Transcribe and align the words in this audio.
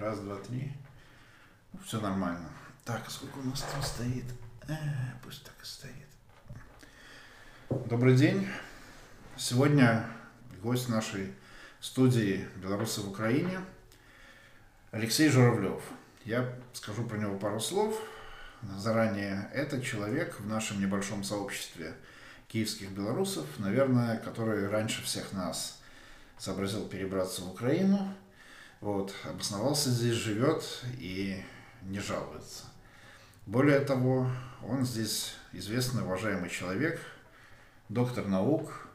Раз, 0.00 0.20
два, 0.20 0.36
три. 0.36 0.72
Ну, 1.72 1.80
все 1.84 2.00
нормально. 2.00 2.50
Так, 2.84 3.02
а 3.06 3.10
сколько 3.10 3.38
у 3.38 3.42
нас 3.44 3.62
там 3.62 3.82
стоит? 3.82 4.24
Э, 4.68 4.74
пусть 5.24 5.42
так 5.42 5.54
и 5.62 5.64
стоит. 5.64 6.06
Добрый 7.88 8.14
день. 8.14 8.46
Сегодня 9.38 10.06
гость 10.62 10.90
нашей 10.90 11.32
студии 11.80 12.46
«Белорусы 12.56 13.00
в 13.00 13.08
Украине» 13.08 13.60
Алексей 14.90 15.30
Журавлев. 15.30 15.82
Я 16.26 16.46
скажу 16.74 17.02
про 17.04 17.16
него 17.16 17.38
пару 17.38 17.58
слов. 17.58 17.98
Заранее 18.76 19.50
это 19.54 19.80
человек 19.80 20.38
в 20.40 20.46
нашем 20.46 20.78
небольшом 20.78 21.24
сообществе 21.24 21.94
киевских 22.48 22.90
белорусов, 22.90 23.46
наверное, 23.58 24.18
который 24.18 24.68
раньше 24.68 25.02
всех 25.02 25.32
нас 25.32 25.80
сообразил 26.36 26.86
перебраться 26.86 27.40
в 27.42 27.50
Украину, 27.52 28.14
вот, 28.80 29.14
обосновался 29.24 29.90
здесь, 29.90 30.14
живет 30.14 30.82
и 30.98 31.42
не 31.82 31.98
жалуется. 32.00 32.64
Более 33.46 33.80
того, 33.80 34.28
он 34.66 34.84
здесь 34.84 35.34
известный, 35.52 36.02
уважаемый 36.02 36.50
человек, 36.50 37.00
доктор 37.88 38.26
наук. 38.26 38.88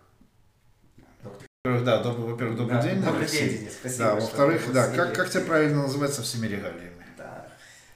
Доктор. 1.24 1.48
Да, 1.64 2.04
доб- 2.04 2.32
во-первых, 2.32 2.58
добрый 2.58 2.78
Да, 2.78 2.84
день. 2.84 3.02
Добрый 3.02 3.22
Алексей. 3.22 3.50
день, 3.50 3.60
Денис. 3.60 3.74
Спасибо. 3.74 4.04
Да, 4.04 4.16
во-вторых, 4.16 4.74
да, 4.74 4.96
как, 4.96 5.16
как 5.16 5.30
тебе 5.30 5.44
правильно 5.44 5.84
называется 5.84 6.22
всеми 6.22 6.48
регалиями? 6.48 7.06
Да, 7.18 7.48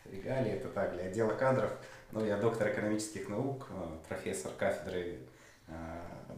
регалии 0.06 0.52
это 0.54 0.70
так, 0.70 0.94
для 0.94 1.06
отдела 1.06 1.34
кадров. 1.34 1.72
Ну, 2.12 2.24
я 2.26 2.38
доктор 2.38 2.70
экономических 2.72 3.28
наук, 3.28 3.68
э, 3.72 3.98
профессор 4.08 4.52
кафедры 4.58 5.20
э, 5.68 5.74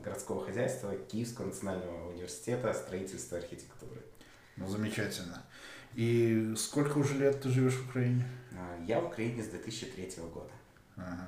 городского 0.03 0.43
хозяйства 0.43 0.95
Киевского 0.95 1.47
национального 1.47 2.09
университета 2.09 2.73
строительства 2.73 3.35
и 3.35 3.39
архитектуры. 3.39 4.01
Ну, 4.57 4.67
замечательно. 4.67 5.41
И 5.95 6.53
сколько 6.57 6.97
уже 6.97 7.17
лет 7.17 7.41
ты 7.41 7.49
живешь 7.49 7.75
в 7.75 7.89
Украине? 7.89 8.25
Э, 8.51 8.83
Я 8.85 8.99
в 8.99 9.05
Украине 9.07 9.41
с 9.43 9.47
2003 9.47 10.11
года. 10.33 10.51
Ага. 10.95 11.27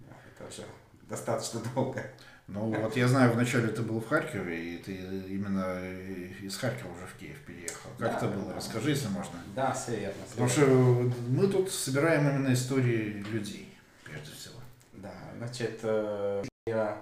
Да, 0.00 0.14
Это 0.34 0.48
уже 0.48 0.64
достаточно 1.08 1.60
долго. 1.74 2.02
Ну, 2.48 2.70
вот 2.72 2.96
я 2.96 3.06
знаю, 3.08 3.32
вначале 3.32 3.68
ты 3.68 3.82
был 3.82 4.00
в 4.00 4.08
Харькове, 4.08 4.74
и 4.74 4.78
ты 4.78 4.92
именно 5.28 5.80
из 6.42 6.56
Харькова 6.56 6.92
уже 6.92 7.06
в 7.06 7.14
Киев 7.18 7.38
переехал. 7.46 7.88
Как 7.98 8.10
Да, 8.10 8.16
это 8.16 8.28
было? 8.28 8.46
да. 8.50 8.56
Расскажи, 8.56 8.90
если 8.90 9.08
можно. 9.08 9.38
Да, 9.54 9.72
все 9.72 9.96
верно. 9.96 10.22
Потому 10.30 10.48
верно. 10.48 11.12
что 11.12 11.20
мы 11.30 11.46
тут 11.46 11.70
собираем 11.70 12.28
именно 12.28 12.52
истории 12.52 13.24
людей, 13.30 13.72
прежде 14.04 14.32
всего. 14.32 14.56
Да, 14.94 15.14
значит, 15.38 15.80
э, 15.84 16.42
я, 16.66 17.00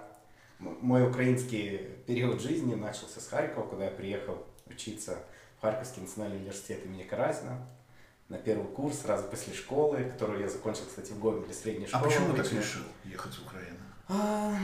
мой 0.59 1.05
украинский 1.09 1.79
период 2.05 2.39
жизни 2.41 2.75
начался 2.75 3.19
с 3.19 3.27
Харькова, 3.27 3.65
куда 3.67 3.85
я 3.85 3.91
приехал 3.91 4.45
учиться 4.73 5.17
в 5.57 5.61
Харьковский 5.61 6.01
национальный 6.01 6.37
университет 6.37 6.85
имени 6.85 7.03
Каразина 7.03 7.57
на 8.29 8.37
первый 8.37 8.67
курс 8.67 8.99
сразу 8.99 9.27
после 9.27 9.53
школы, 9.53 10.05
которую 10.05 10.39
я 10.39 10.47
закончил, 10.49 10.83
кстати, 10.87 11.11
в 11.11 11.19
Гомеле, 11.19 11.53
средней 11.53 11.85
А 11.85 11.87
школы. 11.89 12.05
почему 12.05 12.27
так 12.29 12.39
обычной. 12.39 12.59
решил 12.59 12.83
ехать 13.03 13.33
в 13.33 13.45
Украину? 13.45 13.77
А, 14.07 14.55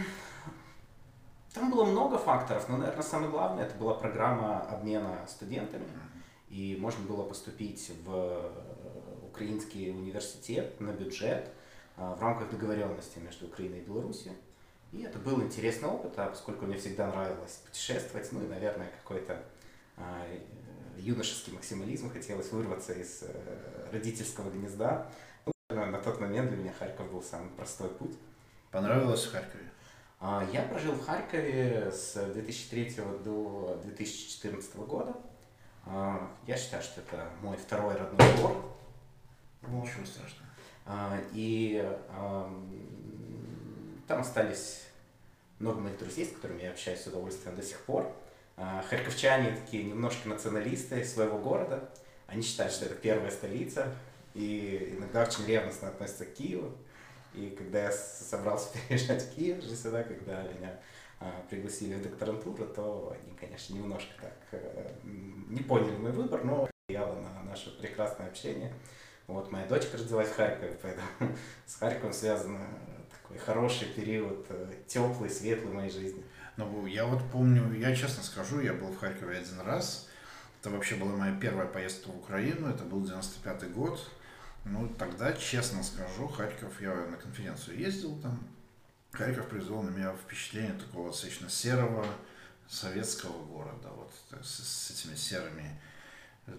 Там 1.53 1.72
было 1.72 1.83
много 1.86 2.17
факторов, 2.17 2.69
но, 2.69 2.77
наверное, 2.77 3.03
самое 3.03 3.30
главное, 3.31 3.66
это 3.66 3.75
была 3.75 3.95
программа 3.95 4.61
обмена 4.61 5.25
студентами. 5.27 5.86
И 6.49 6.77
можно 6.80 7.05
было 7.05 7.23
поступить 7.23 7.92
в 8.05 8.09
э, 8.09 8.52
украинский 9.27 9.89
университет 9.92 10.80
на 10.80 10.92
бюджет 10.92 11.49
а, 11.97 12.16
в 12.16 12.21
рамках 12.21 12.49
договоренности 12.49 13.19
между 13.19 13.47
Украиной 13.47 13.80
и 13.80 13.81
Беларусью. 13.81 14.31
И 14.94 15.02
это 15.02 15.19
был 15.19 15.42
интересный 15.42 15.89
опыт, 15.89 16.14
а 16.17 16.27
поскольку 16.27 16.66
мне 16.66 16.77
всегда 16.77 17.08
нравилось 17.08 17.59
путешествовать, 17.66 18.31
ну 18.31 18.42
и, 18.45 18.47
наверное, 18.47 18.89
какой-то 19.03 19.33
а, 19.33 19.38
э, 19.38 19.42
юношеский 20.97 21.53
максимализм, 21.53 22.11
хотелось 22.11 22.51
вырваться 22.51 22.93
из 22.93 23.23
э, 23.23 23.89
родительского 23.91 24.49
гнезда. 24.49 25.09
Ну, 25.45 25.85
на 25.85 25.99
тот 25.99 26.19
момент 26.19 26.49
для 26.49 26.57
меня 26.57 26.73
Харьков 26.73 27.11
был 27.11 27.21
самый 27.21 27.49
простой 27.51 27.89
путь. 27.89 28.15
Понравилось 28.71 29.25
в 29.25 29.31
Харькове? 29.31 29.71
А, 30.19 30.47
Я 30.52 30.63
прожил 30.63 30.93
в 30.93 31.05
Харькове 31.05 31.91
с 31.91 32.13
2003 32.33 32.95
до 33.23 33.80
2014 33.83 34.75
года. 34.77 35.15
А, 35.86 36.30
Я 36.45 36.57
считаю, 36.57 36.83
что 36.83 37.02
это 37.02 37.30
мой 37.41 37.55
второй 37.57 37.95
родной 37.95 38.37
город. 38.41 38.57
Ничего 39.61 40.05
страшного. 40.05 40.49
А, 40.86 41.17
И 41.33 41.77
ам, 42.09 42.69
там 44.07 44.21
остались 44.21 44.83
много 45.59 45.80
моих 45.80 45.97
друзей, 45.97 46.25
с 46.25 46.31
которыми 46.33 46.63
я 46.63 46.71
общаюсь 46.71 47.02
с 47.02 47.07
удовольствием 47.07 47.55
до 47.55 47.63
сих 47.63 47.80
пор. 47.81 48.11
А, 48.59 48.81
Харьковчане 48.81 49.51
такие 49.51 49.83
немножко 49.83 50.27
националисты 50.27 51.05
своего 51.05 51.37
города. 51.37 51.89
Они 52.25 52.41
считают, 52.41 52.73
что 52.73 52.85
это 52.85 52.95
первая 52.95 53.29
столица, 53.29 53.93
и 54.33 54.95
иногда 54.97 55.23
очень 55.23 55.45
ревностно 55.45 55.89
относятся 55.89 56.25
к 56.25 56.33
Киеву. 56.33 56.75
И 57.35 57.51
когда 57.55 57.83
я 57.83 57.91
собрался 57.91 58.69
переезжать 58.89 59.23
в 59.23 59.35
Киев 59.35 59.63
же 59.63 59.75
сюда, 59.75 60.01
когда 60.03 60.41
меня 60.41 60.79
а, 61.19 61.45
пригласили 61.49 61.93
в 61.93 62.01
докторантуру, 62.01 62.65
то 62.65 63.15
они, 63.15 63.37
конечно, 63.37 63.75
немножко 63.75 64.13
так 64.19 64.33
э, 64.51 64.91
не 65.03 65.61
поняли 65.61 65.95
мой 65.97 66.11
выбор, 66.11 66.43
но 66.43 66.67
влияло 66.87 67.15
на 67.19 67.43
наше 67.43 67.77
прекрасное 67.79 68.27
общение. 68.27 68.73
Вот 69.27 69.51
моя 69.51 69.67
дочка 69.67 69.97
родилась 69.97 70.29
в 70.29 70.35
Харькове, 70.35 70.79
поэтому 70.81 71.07
с 71.67 71.75
Харьковом 71.75 72.13
связан 72.13 72.57
э, 72.57 72.65
такой 73.21 73.37
хороший 73.37 73.87
период, 73.89 74.47
э, 74.49 74.73
теплый, 74.87 75.29
светлый 75.29 75.73
моей 75.73 75.91
жизни. 75.91 76.23
Ну, 76.57 76.87
я 76.87 77.05
вот 77.05 77.31
помню, 77.31 77.71
я 77.73 77.95
честно 77.95 78.23
скажу, 78.23 78.59
я 78.59 78.73
был 78.73 78.87
в 78.87 78.97
Харькове 78.99 79.37
один 79.37 79.61
раз. 79.61 80.09
Это 80.59 80.71
вообще 80.71 80.95
была 80.95 81.15
моя 81.15 81.35
первая 81.39 81.67
поездка 81.67 82.07
в 82.07 82.17
Украину, 82.17 82.67
это 82.67 82.83
был 82.83 83.05
95 83.05 83.71
год. 83.71 84.11
Ну, 84.65 84.89
тогда, 84.97 85.33
честно 85.33 85.83
скажу, 85.83 86.27
Харьков, 86.27 86.81
я 86.81 86.93
на 86.93 87.17
конференцию 87.17 87.77
ездил 87.77 88.19
там, 88.21 88.39
Харьков 89.11 89.47
произвел 89.49 89.83
на 89.83 89.91
меня 89.91 90.13
впечатление 90.13 90.73
такого 90.73 91.11
достаточно 91.11 91.47
серого 91.49 92.05
советского 92.67 93.45
города, 93.45 93.89
вот 93.89 94.11
с, 94.43 94.57
с 94.57 94.91
этими 94.91 95.15
серыми 95.15 95.79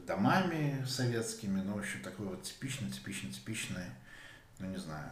домами 0.06 0.84
советскими, 0.86 1.60
ну, 1.60 1.74
в 1.74 1.78
общем, 1.78 2.02
такой 2.02 2.26
вот 2.26 2.42
типичный, 2.44 2.90
типичный, 2.90 3.30
типичный, 3.30 3.86
ну, 4.58 4.66
не 4.66 4.76
знаю, 4.76 5.10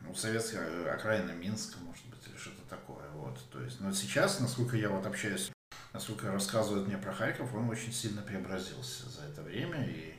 ну, 0.00 0.14
советская 0.14 0.92
окраина 0.92 1.32
Минска, 1.32 1.78
может 1.78 2.04
быть, 2.06 2.26
или 2.26 2.36
что-то 2.36 2.62
такое, 2.68 2.83
вот, 3.24 3.38
то 3.50 3.60
есть, 3.60 3.80
но 3.80 3.92
сейчас, 3.92 4.40
насколько 4.40 4.76
я 4.76 4.90
вот 4.90 5.06
общаюсь, 5.06 5.50
насколько 5.92 6.30
рассказывают 6.30 6.86
мне 6.86 6.98
про 6.98 7.12
Харьков, 7.12 7.54
он 7.54 7.70
очень 7.70 7.92
сильно 7.92 8.22
преобразился 8.22 9.08
за 9.08 9.22
это 9.22 9.42
время, 9.42 9.86
и 9.86 10.14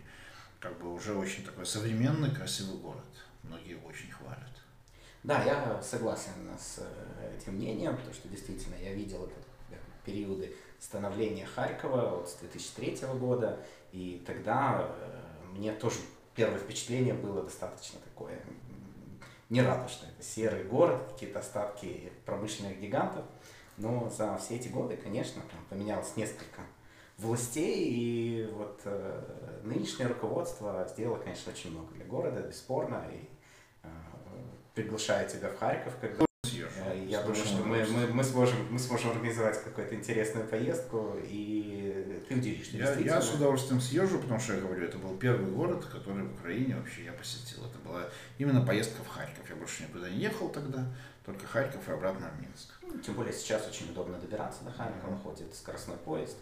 как 0.60 0.80
бы 0.80 0.92
уже 0.92 1.14
очень 1.14 1.44
такой 1.44 1.66
современный, 1.66 2.34
красивый 2.34 2.78
город, 2.78 3.06
многие 3.44 3.72
его 3.72 3.88
очень 3.88 4.12
хвалят. 4.12 4.50
Да, 5.24 5.44
я 5.44 5.82
согласен 5.82 6.32
с 6.60 6.80
э, 6.80 7.38
этим 7.38 7.54
мнением, 7.54 7.96
потому 7.96 8.14
что 8.14 8.28
действительно 8.28 8.76
я 8.76 8.94
видел 8.94 9.26
этот, 9.26 9.46
э, 9.72 9.76
периоды 10.06 10.56
становления 10.80 11.46
Харькова 11.46 12.18
вот 12.18 12.30
с 12.30 12.36
2003 12.36 13.08
года, 13.20 13.60
и 13.92 14.24
тогда 14.26 14.88
э, 14.88 15.22
мне 15.54 15.74
тоже 15.74 15.98
первое 16.36 16.60
впечатление 16.60 17.14
было 17.14 17.44
достаточно 17.44 18.00
такое 18.00 18.40
м, 19.60 19.66
нерадужное. 19.66 20.10
Это 20.18 20.24
серый 20.26 20.64
город, 20.64 21.02
какие-то 21.12 21.40
остатки 21.40 22.12
промышленных 22.26 22.80
гигантов, 22.80 23.26
но 23.78 24.10
за 24.10 24.38
все 24.38 24.56
эти 24.56 24.68
годы, 24.70 24.98
конечно, 24.98 25.42
там 25.52 25.60
поменялось 25.70 26.16
несколько 26.16 26.62
властей, 27.18 27.88
и 27.90 28.50
вот 28.54 28.82
э, 28.86 29.60
нынешнее 29.64 30.08
руководство 30.08 30.88
сделало, 30.90 31.18
конечно, 31.18 31.52
очень 31.52 31.72
много 31.72 31.94
для 31.94 32.06
города, 32.06 32.42
бесспорно, 32.42 33.04
и 33.14 33.28
э, 33.84 33.88
приглашаю 34.74 35.30
тебя 35.30 35.50
в 35.50 35.58
Харьков, 35.58 35.94
когда. 36.00 36.26
Э, 36.78 37.06
Я 37.08 37.22
думаю, 37.22 37.36
что 37.36 37.64
мы, 37.64 37.86
мы, 37.86 38.08
мы, 38.08 38.24
сможем, 38.24 38.58
мы 38.70 38.80
сможем 38.80 39.12
организовать 39.12 39.62
какую-то 39.64 39.96
интересную 39.96 40.48
поездку, 40.48 41.14
и 41.24 41.85
ты 42.28 42.36
удивишься. 42.36 42.78
Я, 42.78 42.94
я 42.96 43.22
с 43.22 43.34
удовольствием 43.34 43.82
съезжу, 43.82 44.20
потому 44.20 44.40
что 44.40 44.54
я 44.54 44.62
говорю, 44.62 44.86
это 44.86 44.98
был 44.98 45.18
первый 45.18 45.52
город, 45.52 45.86
который 45.86 46.24
в 46.24 46.34
Украине 46.34 46.76
вообще 46.76 47.06
я 47.06 47.14
посетил. 47.14 47.66
Это 47.66 47.78
была 47.80 48.10
именно 48.38 48.66
поездка 48.66 49.04
в 49.04 49.08
Харьков. 49.08 49.50
Я 49.50 49.56
больше 49.56 49.84
никуда 49.84 50.10
не 50.10 50.18
ехал 50.18 50.50
тогда, 50.50 50.86
только 51.26 51.46
Харьков 51.46 51.88
и 51.88 51.92
обратно 51.92 52.30
в 52.30 52.42
Минск. 52.42 52.74
Ну, 52.82 52.98
Тем 53.00 53.16
более 53.16 53.34
сейчас 53.34 53.68
очень 53.68 53.92
удобно 53.92 54.18
добираться 54.18 54.64
до 54.64 54.72
Харькова, 54.72 55.18
ходит 55.18 55.54
скоростной 55.56 55.98
поезд. 55.98 56.38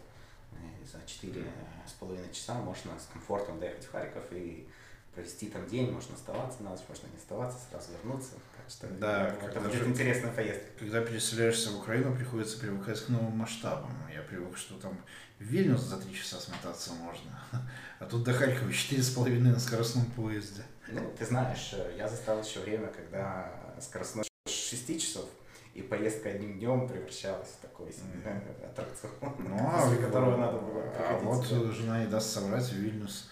И 0.53 0.85
за 0.85 0.99
четыре 1.05 1.45
с 1.87 1.91
половиной 1.93 2.31
часа 2.31 2.53
можно 2.55 2.91
с 2.99 3.11
комфортом 3.11 3.59
доехать 3.59 3.85
в 3.85 3.91
Харьков 3.91 4.23
и 4.31 4.67
провести 5.13 5.47
там 5.47 5.67
день, 5.67 5.91
можно 5.91 6.15
оставаться 6.15 6.63
на 6.63 6.71
ночь, 6.71 6.81
можно 6.89 7.07
не 7.07 7.17
оставаться, 7.17 7.59
сразу 7.69 7.91
вернуться. 7.91 8.31
Так 8.57 8.69
что 8.69 8.87
Да, 8.99 9.27
это 9.29 9.37
когда 9.45 9.59
будет 9.61 9.73
же- 9.83 9.89
интересная 9.89 10.31
поездка. 10.33 10.67
Когда 10.79 11.01
переселяешься 11.01 11.71
в 11.71 11.77
Украину, 11.79 12.15
приходится 12.15 12.57
привыкать 12.59 12.99
к 13.05 13.09
новым 13.09 13.37
масштабам. 13.37 13.91
Я 14.13 14.21
привык, 14.21 14.57
что 14.57 14.75
там 14.79 14.97
в 15.39 15.43
Вильнюс 15.43 15.81
за 15.81 15.97
три 15.97 16.13
часа 16.15 16.37
смотаться 16.39 16.93
можно, 16.93 17.39
а 17.99 18.05
тут 18.05 18.23
до 18.23 18.33
Харькова 18.33 18.71
четыре 18.71 19.01
с 19.03 19.09
половиной 19.11 19.51
на 19.51 19.59
скоростном 19.59 20.05
поезде. 20.05 20.63
Ну, 20.87 21.13
ты 21.17 21.25
знаешь, 21.25 21.71
э, 21.73 21.95
я 21.97 22.07
застал 22.07 22.41
еще 22.41 22.59
время, 22.61 22.87
когда 22.87 23.51
скоростной 23.81 24.23
с 24.45 24.51
6 24.51 24.99
часов, 24.99 25.25
и 25.73 25.81
поездка 25.81 26.29
одним 26.29 26.59
днем 26.59 26.87
превращалась 26.87 27.47
в 27.49 27.61
такой 27.61 27.91
себе 27.91 28.41
аттракцион, 28.65 29.13
Ну, 29.39 29.57
а, 29.61 29.81
после 29.81 29.97
которого 30.05 30.37
надо 30.37 30.59
было 30.59 30.83
а 30.97 31.19
вот 31.19 31.45
сюда. 31.45 31.71
жена 31.71 31.99
не 32.03 32.07
даст 32.07 32.31
соврать, 32.31 32.65
в 32.69 32.73
Вильнюс 32.73 33.29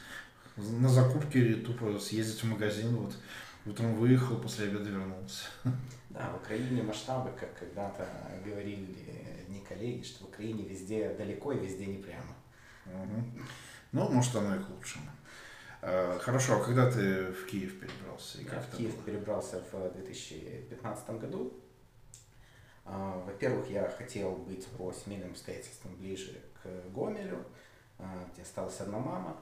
На 0.57 0.89
закупки 0.89 1.55
тупо 1.55 1.97
съездить 1.99 2.43
в 2.43 2.47
магазин, 2.47 2.95
вот 2.95 3.15
утром 3.65 3.95
выехал, 3.95 4.37
после 4.37 4.67
обеда 4.67 4.89
вернулся. 4.89 5.45
Да, 6.09 6.29
в 6.31 6.37
Украине 6.37 6.83
масштабы, 6.83 7.31
как 7.39 7.57
когда-то 7.57 8.05
говорили 8.43 9.45
не 9.47 9.61
коллеги, 9.61 10.03
что 10.03 10.25
в 10.25 10.27
Украине 10.27 10.63
везде 10.63 11.13
далеко 11.13 11.53
и 11.53 11.59
везде 11.59 11.85
не 11.85 11.97
прямо. 12.03 12.35
Угу. 12.85 13.23
Ну, 13.93 14.09
может, 14.09 14.35
оно 14.35 14.55
и 14.55 14.59
к 14.59 14.69
лучшему. 14.69 15.05
А, 15.81 16.19
хорошо, 16.19 16.57
а 16.59 16.63
когда 16.63 16.91
ты 16.91 17.31
в 17.31 17.45
Киев 17.45 17.79
перебрался? 17.79 18.39
И 18.39 18.43
Я 18.43 18.61
в 18.61 18.75
Киев 18.75 18.95
было? 18.95 19.03
перебрался 19.03 19.63
в 19.71 19.93
2015 19.93 21.09
году. 21.11 21.53
А, 22.85 23.23
во-первых, 23.25 23.69
я 23.69 23.89
хотел 23.89 24.35
быть 24.35 24.67
по 24.67 24.91
семейным 24.91 25.31
обстоятельствам 25.31 25.95
ближе 25.95 26.33
к 26.61 26.67
Гомелю, 26.93 27.45
а, 27.99 28.27
где 28.33 28.41
осталась 28.41 28.79
одна 28.81 28.99
мама. 28.99 29.37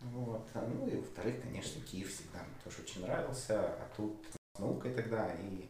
Вот. 0.00 0.48
Ну 0.54 0.86
и 0.86 0.96
во-вторых, 0.96 1.42
конечно, 1.42 1.80
Киев 1.82 2.12
всегда 2.12 2.38
мне 2.38 2.54
тоже 2.62 2.82
очень 2.82 3.02
нравился, 3.02 3.60
а 3.60 3.88
тут 3.96 4.24
с 4.54 4.58
наукой 4.58 4.92
тогда 4.92 5.32
и 5.34 5.68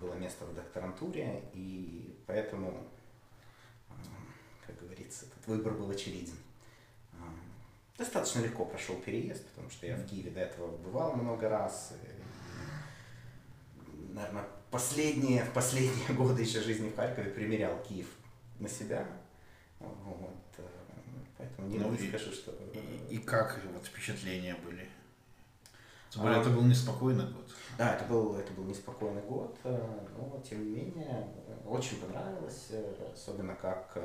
было 0.00 0.14
место 0.14 0.44
в 0.44 0.54
докторантуре, 0.54 1.42
и 1.52 2.18
поэтому, 2.26 2.86
как 4.66 4.78
говорится, 4.80 5.26
этот 5.26 5.46
выбор 5.46 5.74
был 5.74 5.90
очевиден. 5.90 6.34
Достаточно 7.98 8.40
легко 8.40 8.66
прошел 8.66 8.96
переезд, 8.96 9.46
потому 9.48 9.70
что 9.70 9.86
я 9.86 9.96
в 9.96 10.06
Киеве 10.06 10.30
до 10.30 10.40
этого 10.40 10.76
бывал 10.76 11.14
много 11.16 11.48
раз. 11.48 11.94
И, 13.86 14.12
наверное, 14.12 14.44
последние, 14.70 15.46
последние 15.54 16.08
годы 16.14 16.42
еще 16.42 16.60
жизни 16.60 16.90
в 16.90 16.96
Харькове 16.96 17.30
примерял 17.30 17.82
Киев 17.82 18.08
на 18.58 18.68
себя. 18.68 19.06
Вот. 19.80 20.34
Э, 21.38 21.46
поэтому 21.58 21.68
не, 21.68 21.78
ну, 21.78 21.90
не 21.90 21.98
и, 21.98 22.08
скажу, 22.08 22.32
что... 22.32 22.52
И, 22.72 23.14
и 23.14 23.18
как 23.18 23.60
вот 23.72 23.86
впечатления 23.86 24.56
были? 24.64 24.88
Тем 26.10 26.22
более, 26.22 26.38
а, 26.38 26.40
это 26.40 26.50
был 26.50 26.62
неспокойный 26.62 27.26
год. 27.26 27.50
Да, 27.78 27.94
это 27.94 28.04
был, 28.04 28.36
это 28.36 28.52
был 28.52 28.64
неспокойный 28.64 29.22
год, 29.22 29.58
э, 29.64 30.06
но 30.16 30.42
тем 30.48 30.64
не 30.64 30.70
менее 30.70 31.28
очень 31.66 32.00
понравилось, 32.00 32.68
э, 32.70 33.12
особенно 33.12 33.54
как 33.54 33.96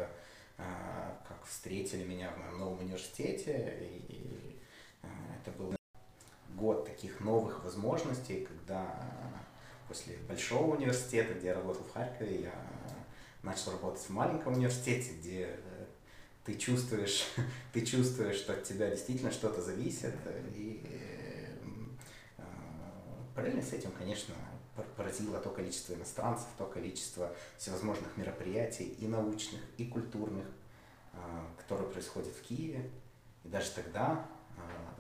а, 0.58 1.18
как 1.28 1.46
встретили 1.46 2.04
меня 2.04 2.32
в 2.32 2.38
моем 2.38 2.60
новом 2.60 2.80
университете. 2.80 3.78
И 4.10 4.60
это 5.42 5.52
был 5.58 5.76
год 6.56 6.86
таких 6.86 7.20
новых 7.20 7.64
возможностей, 7.64 8.46
когда 8.46 8.86
после 9.88 10.18
большого 10.28 10.76
университета, 10.76 11.34
где 11.34 11.48
я 11.48 11.54
работал 11.56 11.84
в 11.84 11.94
Харькове, 11.94 12.44
я 12.44 12.54
начал 13.44 13.72
работать 13.72 14.02
в 14.02 14.10
маленьком 14.10 14.54
университете, 14.54 15.14
где 15.20 15.58
э, 15.58 15.86
ты 16.44 16.56
чувствуешь, 16.56 17.28
ты 17.74 17.86
чувствуешь, 17.86 18.38
что 18.38 18.54
от 18.54 18.64
тебя 18.64 18.90
действительно 18.90 19.32
что-то 19.32 19.62
зависит. 19.62 20.16
И 20.56 20.84
э, 20.86 22.44
параллельно 23.36 23.62
с 23.62 23.74
этим, 23.74 23.92
конечно, 23.92 24.36
поразило 24.96 25.40
то 25.40 25.50
количество 25.50 25.94
иностранцев, 25.94 26.48
то 26.58 26.66
количество 26.66 27.36
всевозможных 27.58 28.16
мероприятий 28.18 28.96
и 29.00 29.08
научных, 29.08 29.62
и 29.78 29.86
культурных, 29.86 30.46
а, 31.14 31.48
которые 31.58 31.90
происходят 31.90 32.34
в 32.34 32.42
Киеве. 32.42 32.90
И 33.44 33.50
даже 33.50 33.72
тогда 33.72 34.26
а, 34.58 34.96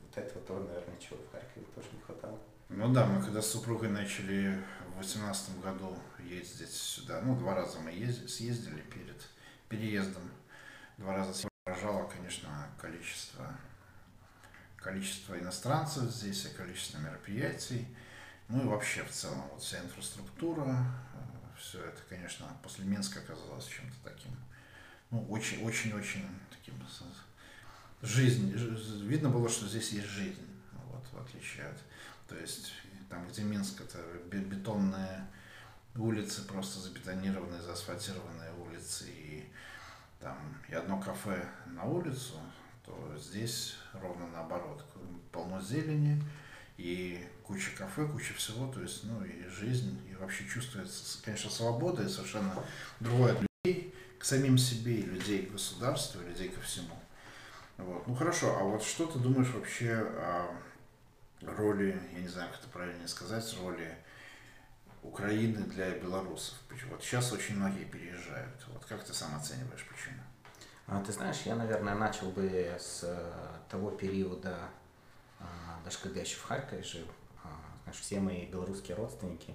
вот 0.00 0.16
этого 0.16 0.40
тоже, 0.42 0.64
наверное, 0.64 0.96
чего 0.98 1.18
в 1.18 1.30
Харькове 1.30 1.66
тоже 1.74 1.88
не 1.92 2.00
хватало. 2.00 2.38
Ну 2.68 2.92
да, 2.92 3.06
мы 3.06 3.22
когда 3.22 3.42
с 3.42 3.50
супругой 3.50 3.90
начали 3.90 4.60
в 4.88 4.98
восемнадцатом 4.98 5.60
году 5.60 5.96
ездить 6.18 6.70
сюда, 6.70 7.20
ну 7.22 7.36
два 7.36 7.54
раза 7.54 7.78
мы 7.78 7.92
ездили, 7.92 8.26
съездили 8.26 8.80
перед 8.92 9.22
переездом, 9.68 10.22
два 10.98 11.14
раза 11.14 11.48
поражало, 11.64 12.08
конечно, 12.08 12.68
количество 12.80 13.54
количество 14.86 15.36
иностранцев 15.36 16.04
здесь 16.04 16.44
и 16.44 16.48
количество 16.50 16.98
мероприятий. 16.98 17.88
Ну 18.48 18.62
и 18.62 18.66
вообще 18.66 19.02
в 19.02 19.10
целом 19.10 19.42
вот 19.50 19.60
вся 19.60 19.80
инфраструктура, 19.80 20.64
э, 20.64 21.58
все 21.58 21.82
это, 21.82 22.00
конечно, 22.08 22.46
после 22.62 22.84
Минска 22.84 23.18
оказалось 23.18 23.66
чем-то 23.66 23.96
таким, 24.04 24.30
ну, 25.10 25.26
очень-очень-очень 25.28 26.24
таким 26.50 26.74
жизнь. 28.02 28.52
Видно 28.52 29.30
было, 29.30 29.48
что 29.48 29.66
здесь 29.66 29.90
есть 29.90 30.06
жизнь, 30.06 30.46
вот, 30.84 31.04
в 31.12 31.20
отличие 31.20 31.66
от, 31.66 31.78
то 32.28 32.36
есть 32.36 32.72
там, 33.10 33.26
где 33.28 33.42
Минск, 33.42 33.80
это 33.80 33.98
бетонные 34.28 35.26
улицы, 35.96 36.46
просто 36.46 36.78
забетонированные, 36.78 37.62
заасфальтированные 37.62 38.52
улицы, 38.52 39.06
и 39.08 39.50
там 40.26 40.36
и 40.68 40.74
одно 40.74 41.00
кафе 41.00 41.40
на 41.66 41.84
улицу, 41.84 42.34
то 42.84 43.16
здесь 43.16 43.76
ровно 43.92 44.26
наоборот, 44.26 44.84
полно 45.30 45.60
зелени, 45.60 46.20
и 46.78 47.24
куча 47.44 47.70
кафе, 47.78 48.06
куча 48.06 48.34
всего, 48.34 48.66
то 48.72 48.80
есть, 48.82 49.04
ну, 49.04 49.24
и 49.24 49.46
жизнь, 49.48 50.00
и 50.10 50.16
вообще 50.16 50.44
чувствуется, 50.48 51.22
конечно, 51.24 51.48
свобода, 51.48 52.02
и 52.02 52.08
совершенно 52.08 52.52
другое 52.98 53.34
от 53.34 53.46
людей, 53.64 53.94
к 54.18 54.24
самим 54.24 54.58
себе, 54.58 54.96
и 54.96 55.06
людей 55.06 55.46
к 55.46 55.52
государству, 55.52 56.20
и 56.20 56.28
людей 56.28 56.48
ко 56.48 56.60
всему. 56.60 56.98
Вот. 57.76 58.04
Ну, 58.08 58.14
хорошо, 58.16 58.58
а 58.58 58.64
вот 58.64 58.82
что 58.82 59.06
ты 59.06 59.20
думаешь 59.20 59.50
вообще 59.50 59.94
о 59.94 60.48
роли, 61.56 62.00
я 62.14 62.20
не 62.20 62.28
знаю, 62.28 62.50
как 62.50 62.60
это 62.60 62.68
правильно 62.68 63.06
сказать, 63.06 63.56
роли 63.62 63.96
Украины 65.02 65.64
для 65.64 65.90
белорусов? 65.90 66.58
Вот 66.90 67.02
сейчас 67.02 67.32
очень 67.32 67.56
многие 67.56 67.84
переезжают. 67.84 68.64
Вот 68.68 68.84
как 68.84 69.04
ты 69.04 69.12
сам 69.14 69.34
оцениваешь, 69.36 69.86
почему? 69.88 70.22
А, 70.88 71.02
ты 71.02 71.12
знаешь, 71.12 71.42
я, 71.44 71.56
наверное, 71.56 71.94
начал 71.94 72.30
бы 72.30 72.76
с 72.78 73.00
э, 73.02 73.32
того 73.68 73.90
периода, 73.90 74.56
а, 75.40 75.80
даже 75.84 75.98
когда 75.98 76.16
я 76.20 76.24
еще 76.24 76.36
в 76.36 76.44
Харькове 76.44 76.82
жил, 76.84 77.06
а, 77.42 77.48
знаешь, 77.82 77.98
все 77.98 78.20
мои 78.20 78.46
белорусские 78.46 78.96
родственники 78.96 79.54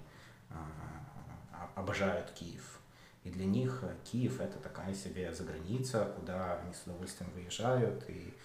обожают 1.75 2.31
Киев. 2.31 2.79
И 3.23 3.29
для 3.29 3.45
них 3.45 3.83
Киев 4.03 4.41
это 4.41 4.57
такая 4.59 4.93
себе 4.93 5.33
заграница, 5.33 6.11
куда 6.17 6.59
они 6.59 6.73
с 6.73 6.83
удовольствием 6.83 7.31
выезжают. 7.31 8.03
И 8.09 8.37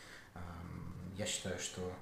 я 1.17 1.27
считаю, 1.27 1.59
что 1.59 1.93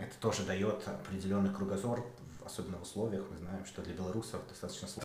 это 0.00 0.16
тоже 0.20 0.44
дает 0.44 0.88
определенный 0.88 1.52
кругозор, 1.52 2.06
особенно 2.48 2.78
в 2.78 2.82
условиях, 2.82 3.24
мы 3.30 3.36
знаем, 3.36 3.64
что 3.66 3.82
для 3.82 3.94
белорусов 3.94 4.40
достаточно 4.48 4.88
сложно. 4.88 5.04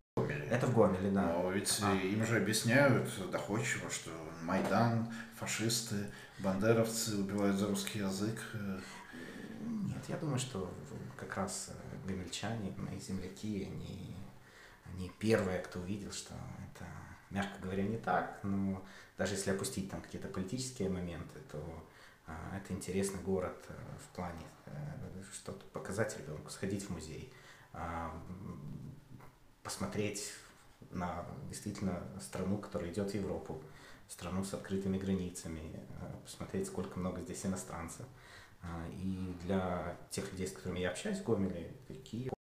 Это 0.49 0.67
в 0.67 0.73
Гомеле, 0.73 1.11
да. 1.11 1.33
Но 1.33 1.51
ведь 1.51 1.79
а. 1.81 1.93
им 1.93 2.25
же 2.25 2.37
объясняют 2.37 3.09
доходчиво, 3.31 3.89
что 3.89 4.11
Майдан, 4.43 5.11
фашисты, 5.35 5.95
бандеровцы 6.39 7.17
убивают 7.17 7.57
за 7.57 7.67
русский 7.67 7.99
язык. 7.99 8.39
Нет, 9.61 10.03
я 10.07 10.17
думаю, 10.17 10.39
что 10.39 10.71
как 11.17 11.35
раз 11.37 11.69
э, 11.69 12.07
гомельчане, 12.07 12.73
мои 12.77 12.99
земляки, 12.99 13.67
они, 13.71 14.15
они 14.85 15.11
первые, 15.19 15.59
кто 15.59 15.79
увидел, 15.79 16.11
что 16.11 16.33
это, 16.71 16.85
мягко 17.29 17.59
говоря, 17.61 17.83
не 17.83 17.97
так, 17.97 18.39
но 18.43 18.83
даже 19.17 19.35
если 19.35 19.51
опустить 19.51 19.89
там 19.89 20.01
какие-то 20.01 20.27
политические 20.27 20.89
моменты, 20.89 21.39
то 21.51 21.83
это 22.27 22.73
интересный 22.73 23.21
город 23.21 23.57
э, 23.69 23.73
в 23.99 24.15
плане 24.15 24.45
э, 24.65 24.71
что-то 25.33 25.65
показать 25.67 26.17
ребенку, 26.17 26.49
сходить 26.49 26.83
в 26.83 26.89
музей, 26.91 27.33
а, 27.73 28.13
посмотреть 29.63 30.31
на 30.91 31.25
действительно 31.49 32.03
страну, 32.21 32.57
которая 32.57 32.91
идет 32.91 33.11
в 33.11 33.15
Европу, 33.15 33.61
страну 34.07 34.43
с 34.43 34.53
открытыми 34.53 34.97
границами, 34.97 35.79
посмотреть, 36.23 36.67
сколько 36.67 36.99
много 36.99 37.21
здесь 37.21 37.45
иностранцев. 37.45 38.05
А, 38.61 38.87
и 38.91 39.35
для 39.43 39.97
тех 40.09 40.31
людей, 40.31 40.47
с 40.47 40.51
которыми 40.51 40.79
я 40.79 40.91
общаюсь 40.91 41.19
в 41.19 41.23
Гомеле, 41.23 41.73
Киев, 42.03 42.33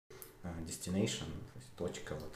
а, 0.44 0.50
destination, 0.62 1.26
то 1.54 1.60
есть 1.60 1.76
точка 1.76 2.16
вот, 2.16 2.36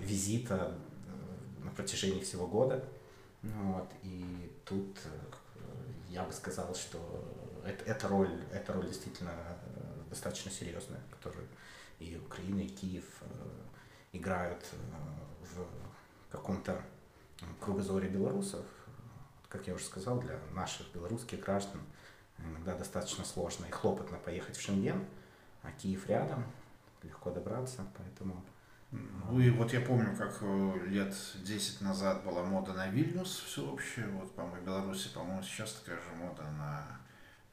визита 0.00 0.76
э, 1.06 1.64
на 1.64 1.70
протяжении 1.70 2.20
всего 2.20 2.46
года. 2.46 2.84
Ну 3.42 3.72
вот, 3.74 3.90
и 4.02 4.50
тут 4.64 4.98
э, 5.04 5.08
я 6.10 6.24
бы 6.24 6.32
сказал, 6.32 6.74
что 6.74 6.98
это, 7.64 7.84
эта 7.84 8.08
роль, 8.08 8.44
эта 8.52 8.72
роль 8.72 8.86
действительно 8.86 9.32
э, 9.32 10.08
достаточно 10.10 10.50
серьезная, 10.50 11.00
которую 11.10 11.46
и 11.98 12.16
Украина, 12.16 12.60
и 12.60 12.68
Киев 12.68 13.04
играют 14.12 14.64
в 15.54 16.32
каком-то 16.32 16.80
кругозоре 17.60 18.08
белорусов. 18.08 18.64
Как 19.48 19.66
я 19.66 19.74
уже 19.74 19.84
сказал, 19.84 20.20
для 20.20 20.38
наших 20.52 20.90
белорусских 20.92 21.40
граждан– 21.40 21.80
иногда 22.44 22.74
достаточно 22.74 23.24
сложно 23.24 23.66
и 23.66 23.70
хлопотно 23.70 24.18
поехать 24.18 24.56
в 24.56 24.60
Шенген, 24.60 25.04
а 25.62 25.70
Киев 25.72 26.08
рядом, 26.08 26.44
легко 27.02 27.30
добраться, 27.30 27.86
поэтому... 27.96 28.42
Ну 28.92 29.38
и 29.40 29.50
вот 29.50 29.72
я 29.72 29.80
помню, 29.80 30.16
как 30.16 30.38
э, 30.40 30.78
лет 30.88 31.14
10 31.44 31.80
назад 31.82 32.24
была 32.24 32.42
мода 32.42 32.72
на 32.72 32.88
Вильнюс 32.88 33.44
всеобщая, 33.46 34.08
вот, 34.08 34.34
по-моему, 34.34 34.60
в 34.60 34.64
Беларуси, 34.64 35.08
по-моему, 35.14 35.42
сейчас 35.42 35.74
такая 35.74 35.96
же 35.96 36.16
мода 36.16 36.42
на 36.58 37.00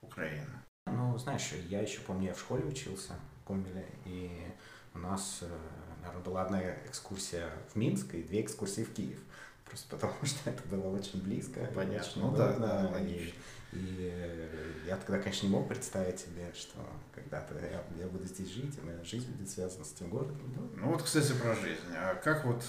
Украину. 0.01 0.50
Ну, 0.88 1.17
знаешь, 1.17 1.51
я 1.70 1.82
еще 1.82 2.00
помню, 2.00 2.29
я 2.29 2.34
в 2.34 2.39
школе 2.39 2.65
учился 2.65 3.13
в 3.13 3.48
Гомеле, 3.48 3.86
и 4.06 4.48
у 4.96 5.00
нас, 5.00 5.39
э, 5.41 5.58
наверное, 6.01 6.24
была 6.24 6.41
одна 6.44 6.62
экскурсия 6.88 7.50
в 7.72 7.75
Минск 7.75 8.15
и 8.15 8.24
две 8.24 8.41
экскурсии 8.41 8.84
в 8.84 8.94
Киев. 8.94 9.20
Просто 9.65 9.88
потому 9.96 10.15
что 10.24 10.50
это 10.50 10.67
было 10.67 10.98
очень 10.98 11.22
близко. 11.22 11.60
Понятно. 11.75 12.08
Очень 12.08 12.22
ну, 12.22 12.32
да, 12.36 12.53
да, 12.53 12.88
да, 12.88 13.00
и, 13.00 13.32
и 13.77 14.84
я 14.88 14.96
тогда, 14.98 15.19
конечно, 15.19 15.48
не 15.48 15.53
мог 15.53 15.67
представить 15.67 16.19
себе, 16.19 16.51
что 16.53 16.77
когда-то 17.13 17.55
я, 17.55 17.84
я 18.00 18.07
буду 18.07 18.25
здесь 18.25 18.50
жить, 18.50 18.77
и 18.77 18.81
моя 18.81 19.03
жизнь 19.03 19.31
будет 19.31 19.50
связана 19.50 19.84
с 19.84 19.93
этим 19.93 20.10
городом. 20.10 20.38
Ну, 20.55 20.69
ну 20.75 20.91
вот, 20.91 21.03
кстати, 21.03 21.34
про 21.34 21.55
жизнь. 21.55 21.93
А 21.93 22.15
как 22.15 22.46
вот, 22.46 22.63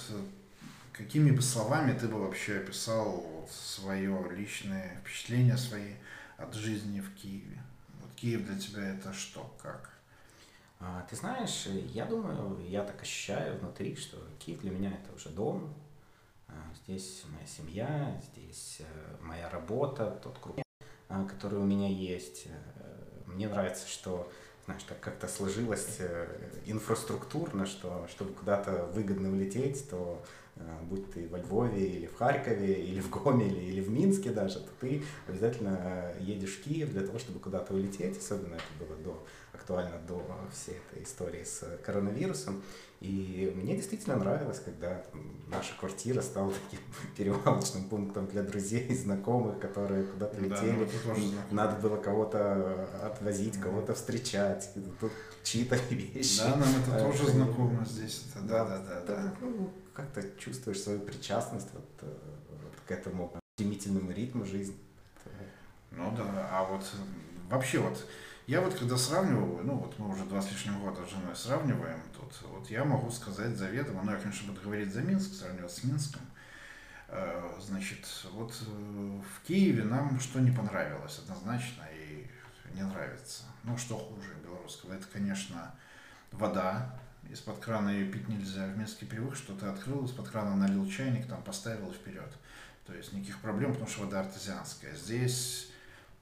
какими 0.93 1.31
бы 1.31 1.41
словами 1.41 1.97
ты 1.97 2.09
бы 2.09 2.21
вообще 2.21 2.59
описал 2.59 3.21
вот 3.21 3.51
свое 3.51 4.31
личное 4.33 5.01
впечатление 5.01 5.57
свои 5.57 5.95
от 6.37 6.55
жизни 6.55 7.01
в 7.01 7.15
Киеве? 7.15 7.63
Вот 8.01 8.13
Киев 8.15 8.45
для 8.45 8.59
тебя 8.59 8.95
это 8.95 9.13
что, 9.13 9.57
как? 9.63 9.93
А, 10.81 11.07
ты 11.09 11.17
знаешь, 11.17 11.67
я 11.93 12.05
думаю, 12.05 12.59
я 12.69 12.85
так 12.85 13.01
ощущаю 13.03 13.59
внутри, 13.59 13.97
что 13.97 14.17
Киев 14.39 14.61
для 14.61 14.71
меня 14.71 14.93
это 14.93 15.15
уже 15.15 15.31
дом. 15.31 15.75
А, 16.49 16.55
здесь 16.83 17.25
моя 17.33 17.47
семья, 17.47 18.23
здесь 18.33 18.79
э, 18.81 19.17
моя 19.21 19.51
работа, 19.51 20.19
тот 20.23 20.39
круг, 20.39 20.57
а, 21.09 21.25
который 21.25 21.59
у 21.59 21.65
меня 21.65 21.89
есть. 21.89 22.47
Э, 22.47 23.25
мне 23.27 23.49
нравится, 23.49 23.89
что 23.89 24.31
знаешь, 24.65 24.83
так 24.83 25.01
как-то 25.01 25.29
сложилось 25.29 25.97
э, 25.99 26.27
инфраструктурно, 26.67 27.65
что 27.67 28.07
чтобы 28.11 28.33
куда-то 28.35 28.91
выгодно 28.95 29.31
улететь, 29.31 29.89
то 29.89 30.23
будь 30.83 31.13
ты 31.13 31.29
во 31.29 31.39
Львове 31.39 31.87
или 31.87 32.07
в 32.07 32.17
Харькове, 32.17 32.83
или 32.83 33.01
в 33.01 33.11
Гомеле, 33.11 33.65
или 33.65 33.81
в 33.81 33.91
Минске 33.91 34.31
даже, 34.31 34.59
то 34.59 34.71
ты 34.81 35.05
обязательно 35.29 36.13
едешь 36.19 36.57
в 36.57 36.65
Киев 36.65 36.91
для 36.91 37.03
того, 37.03 37.21
чтобы 37.21 37.39
куда-то 37.39 37.75
улететь, 37.75 38.19
особенно 38.19 38.57
это 38.57 38.65
было 38.85 38.97
до 38.97 39.25
актуально 39.53 39.99
до 40.07 40.23
всей 40.53 40.77
этой 40.91 41.05
истории 41.05 41.45
с 41.45 41.79
коронавирусом. 41.85 42.63
И 43.01 43.53
мне 43.55 43.77
действительно 43.77 44.17
нравилось, 44.17 44.59
когда 44.59 45.01
наша 45.47 45.73
квартира 45.79 46.21
стала 46.21 46.53
таким 46.53 46.81
перевалочным 47.17 47.85
пунктом 47.85 48.27
для 48.27 48.43
друзей, 48.43 48.93
знакомых, 48.95 49.61
которые 49.61 50.05
куда-то 50.05 50.41
летели. 50.41 50.89
Да, 51.05 51.15
Надо 51.53 51.81
было 51.81 51.97
кого-то 51.97 52.89
отвозить, 53.05 53.61
кого-то 53.61 53.95
встречать. 53.95 54.71
Тут 55.01 55.13
чьи-то 55.45 55.77
вещи. 55.91 56.41
Да, 56.41 56.57
нам 56.57 56.69
это 56.83 57.05
тоже 57.05 57.25
э, 57.25 57.31
знакомо 57.31 57.85
здесь. 57.85 58.25
Да, 58.35 58.65
да, 58.65 58.79
да. 58.79 59.01
да, 59.07 59.23
да. 59.23 59.35
Ну, 59.41 59.73
как-то 59.95 60.23
чувствуешь 60.37 60.81
свою 60.81 60.99
причастность 60.99 61.69
вот, 61.73 61.89
э, 62.03 62.13
вот 62.51 62.75
к 62.85 62.91
этому 62.91 63.33
стремительному 63.55 64.11
ритму 64.11 64.45
жизни. 64.45 64.77
Ну 65.93 66.15
да, 66.17 66.49
а 66.51 66.65
вот 66.65 66.85
вообще 67.49 67.79
вот 67.79 68.07
я 68.49 68.63
вот 68.63 68.75
когда 68.75 68.97
сравниваю, 68.97 69.63
ну 69.63 69.75
вот 69.75 69.99
мы 69.99 70.09
уже 70.09 70.25
два 70.25 70.41
с 70.41 70.51
лишним 70.51 70.81
года 70.81 71.05
с 71.05 71.11
женой 71.11 71.37
сравниваем 71.37 72.01
тут, 72.17 72.33
вот 72.51 72.71
я 72.71 72.83
могу 72.83 73.11
сказать 73.11 73.55
заведомо, 73.59 74.03
ну 74.03 74.13
я, 74.13 74.17
конечно, 74.17 74.51
буду 74.51 74.63
говорить 74.63 74.91
за 74.91 75.03
Минск, 75.03 75.35
сравнивать 75.35 75.71
с 75.71 75.85
Минском. 75.85 76.23
Э, 77.09 77.59
значит, 77.61 78.07
вот 78.33 78.55
э, 78.67 79.21
в 79.21 79.47
Киеве 79.47 79.85
нам 79.85 80.19
что 80.19 80.41
не 80.41 80.51
понравилось 80.51 81.19
однозначно 81.19 81.83
и 81.93 82.27
не 82.73 82.83
нравится. 82.83 83.45
Ну, 83.65 83.77
что 83.77 83.99
хуже 83.99 84.35
белорусского? 84.43 84.95
Это, 84.95 85.07
конечно, 85.13 85.75
вода. 86.33 86.99
Из-под 87.29 87.59
крана 87.59 87.91
ее 87.91 88.11
пить 88.11 88.29
нельзя. 88.29 88.67
В 88.69 88.79
Минске 88.79 89.05
привык, 89.05 89.37
что 89.37 89.55
ты 89.55 89.67
открыл, 89.67 90.07
из-под 90.07 90.27
крана 90.27 90.57
налил 90.57 90.89
чайник, 90.89 91.27
там 91.27 91.43
поставил 91.43 91.93
вперед. 91.93 92.33
То 92.87 92.95
есть 92.95 93.13
никаких 93.13 93.41
проблем, 93.41 93.73
потому 93.73 93.91
что 93.91 94.05
вода 94.05 94.21
артезианская. 94.21 94.95
Здесь 94.95 95.71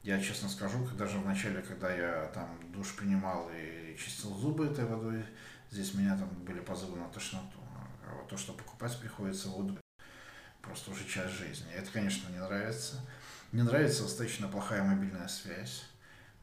я 0.06 0.20
честно 0.20 0.48
скажу, 0.48 0.86
даже 0.96 1.18
в 1.18 1.26
начале, 1.26 1.62
когда 1.62 1.92
я 1.92 2.26
там 2.32 2.48
душ 2.72 2.94
принимал 2.94 3.50
и 3.52 3.96
чистил 3.98 4.32
зубы 4.36 4.66
этой 4.66 4.84
водой, 4.84 5.24
здесь 5.68 5.94
меня 5.94 6.16
там 6.16 6.28
были 6.44 6.60
позывы 6.60 6.96
на 6.96 7.08
тошноту. 7.08 7.58
А 8.08 8.14
вот 8.14 8.28
то, 8.28 8.36
что 8.36 8.52
покупать 8.52 8.96
приходится 9.00 9.48
воду, 9.48 9.76
просто 10.62 10.92
уже 10.92 11.04
часть 11.08 11.34
жизни. 11.34 11.72
Это, 11.72 11.90
конечно, 11.90 12.28
не 12.28 12.38
нравится. 12.38 13.04
Не 13.50 13.62
нравится 13.62 14.04
достаточно 14.04 14.46
плохая 14.46 14.84
мобильная 14.84 15.26
связь. 15.26 15.82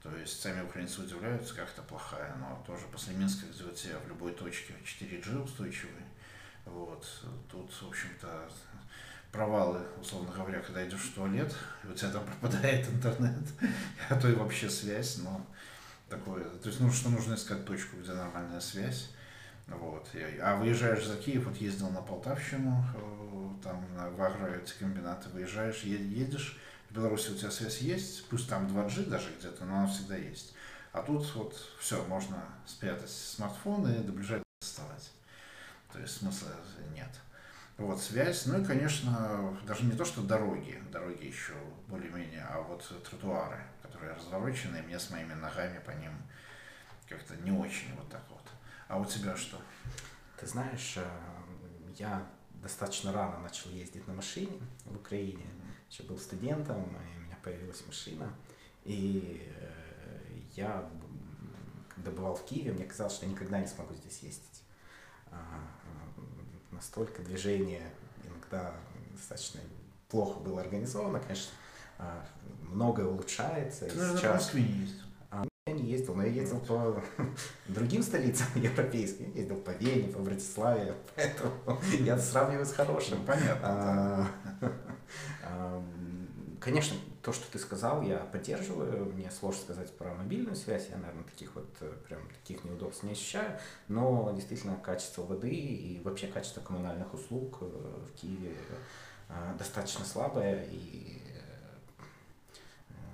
То 0.01 0.13
есть 0.17 0.41
сами 0.41 0.61
украинцы 0.65 1.01
удивляются, 1.01 1.55
как 1.55 1.69
это 1.71 1.83
плохая, 1.83 2.35
но 2.35 2.61
тоже 2.67 2.85
после 2.91 3.15
Минска, 3.15 3.45
где 3.45 3.63
у 3.63 3.71
тебя 3.71 3.97
в 3.99 4.09
любой 4.09 4.33
точке 4.33 4.73
4G 4.83 5.41
устойчивый, 5.41 6.03
вот, 6.65 7.07
тут, 7.49 7.71
в 7.71 7.87
общем-то, 7.87 8.49
провалы, 9.33 9.79
условно 9.99 10.31
говоря, 10.31 10.61
когда 10.61 10.87
идешь 10.87 11.01
в 11.01 11.15
туалет, 11.15 11.53
и 11.83 11.87
у 11.87 11.93
тебя 11.93 12.11
там 12.11 12.23
пропадает 12.23 12.87
интернет, 12.87 13.43
а 14.09 14.15
то 14.15 14.29
и 14.29 14.35
вообще 14.35 14.69
связь, 14.69 15.17
но 15.17 15.45
такое, 16.07 16.43
то 16.45 16.69
есть, 16.69 16.79
ну, 16.79 16.91
что 16.91 17.09
нужно 17.09 17.33
искать 17.33 17.65
точку, 17.65 17.97
где 17.97 18.13
нормальная 18.13 18.61
связь, 18.61 19.09
вот. 19.67 20.07
А 20.41 20.55
выезжаешь 20.55 21.05
за 21.05 21.17
Киев, 21.17 21.45
вот 21.45 21.57
ездил 21.57 21.89
на 21.89 22.01
Полтавщину, 22.01 22.85
э, 22.95 23.63
там 23.63 23.83
в 24.15 24.21
агроэти 24.21 24.73
выезжаешь, 25.33 25.81
едешь, 25.83 26.59
в 26.89 26.93
Беларуси 26.93 27.31
у 27.31 27.35
тебя 27.35 27.49
связь 27.49 27.79
есть, 27.79 28.27
пусть 28.29 28.47
там 28.47 28.67
2G 28.67 29.09
даже 29.09 29.29
где-то, 29.39 29.65
но 29.65 29.79
она 29.79 29.87
всегда 29.87 30.15
есть. 30.15 30.53
А 30.91 31.01
тут 31.01 31.25
вот 31.33 31.55
все, 31.79 32.03
можно 32.05 32.37
спрятать 32.67 33.09
смартфон 33.09 33.89
и 33.91 34.03
до 34.03 34.11
ближайшего 34.11 34.43
доставать. 34.61 35.11
То 35.91 35.99
есть 35.99 36.17
смысла 36.17 36.49
нет. 36.93 37.09
Вот 37.77 37.99
связь, 37.99 38.45
ну 38.45 38.61
и, 38.61 38.65
конечно, 38.65 39.57
даже 39.65 39.85
не 39.85 39.93
то, 39.93 40.05
что 40.05 40.21
дороги, 40.21 40.81
дороги 40.91 41.25
еще 41.25 41.53
более-менее, 41.87 42.45
а 42.47 42.61
вот 42.61 42.87
тротуары, 43.03 43.63
которые 43.81 44.13
разворочены, 44.13 44.83
мне 44.83 44.99
с 44.99 45.09
моими 45.09 45.33
ногами 45.33 45.79
по 45.79 45.89
ним 45.91 46.11
как-то 47.09 47.35
не 47.37 47.51
очень 47.51 47.95
вот 47.95 48.09
так 48.09 48.23
вот. 48.29 48.43
А 48.87 48.99
у 48.99 49.05
тебя 49.05 49.35
что? 49.35 49.59
Ты 50.39 50.45
знаешь, 50.45 50.97
э, 50.97 51.05
я 51.97 52.27
достаточно 52.61 53.11
рано 53.11 53.39
начал 53.39 53.71
ездить 53.71 54.07
на 54.07 54.13
машине 54.13 54.59
в 54.85 54.95
Украине. 54.95 55.45
Еще 55.89 56.03
был 56.03 56.19
студентом, 56.19 56.83
и 56.83 57.17
у 57.17 57.21
меня 57.21 57.37
появилась 57.43 57.83
машина. 57.87 58.31
И 58.83 59.51
э, 59.57 60.39
я, 60.55 60.87
когда 61.89 62.11
бывал 62.11 62.35
в 62.35 62.45
Киеве, 62.45 62.71
мне 62.73 62.85
казалось, 62.85 63.13
что 63.13 63.25
я 63.25 63.31
никогда 63.31 63.59
не 63.59 63.67
смогу 63.67 63.95
здесь 63.95 64.19
ездить. 64.19 64.63
Настолько 66.73 67.21
движение 67.21 67.91
иногда 68.25 68.73
достаточно 69.11 69.61
плохо 70.09 70.39
было 70.39 70.61
организовано, 70.61 71.19
конечно, 71.19 71.51
а, 71.97 72.25
многое 72.61 73.05
улучшается. 73.05 73.85
Ты, 73.85 73.95
наверное, 73.95 74.17
сейчас... 74.17 74.31
в 74.31 74.35
Москве 74.35 74.61
не 74.61 74.73
ездил. 74.79 75.05
А, 75.31 75.47
я 75.67 75.73
не 75.73 75.83
ездил, 75.83 76.15
но 76.15 76.23
я 76.23 76.31
ездил 76.31 76.59
по 76.59 77.03
другим 77.67 78.03
столицам 78.03 78.47
европейским. 78.55 79.31
Я 79.33 79.41
ездил 79.41 79.57
по 79.57 79.71
Вене, 79.71 80.11
по 80.11 80.19
Братиславе, 80.19 80.95
поэтому 81.15 81.51
я 81.99 82.17
сравниваю 82.17 82.65
с 82.65 82.73
хорошим. 82.73 83.19
Ну, 83.19 83.25
понятно. 83.25 84.29
А, 85.43 85.83
конечно, 86.59 86.97
то, 87.23 87.31
что 87.31 87.49
ты 87.49 87.57
сказал, 87.57 88.01
я 88.01 88.17
поддерживаю. 88.17 89.05
Мне 89.05 89.31
сложно 89.31 89.61
сказать 89.61 89.97
про 89.97 90.13
мобильную 90.13 90.57
связь. 90.57 90.89
Я, 90.89 90.97
наверное, 90.97 91.23
таких 91.23 91.55
вот 91.55 91.69
э, 91.79 91.93
прям 92.05 92.19
таких 92.27 92.65
неудобств 92.65 93.03
не 93.03 93.13
ощущаю. 93.13 93.57
Но 93.87 94.33
действительно 94.35 94.75
качество 94.75 95.23
воды 95.23 95.49
и 95.49 96.01
вообще 96.03 96.27
качество 96.27 96.59
коммунальных 96.59 97.13
услуг 97.13 97.59
э, 97.61 97.65
в 97.65 98.19
Киеве 98.19 98.57
э, 99.29 99.55
достаточно 99.57 100.03
слабое 100.03 100.67
и 100.69 101.21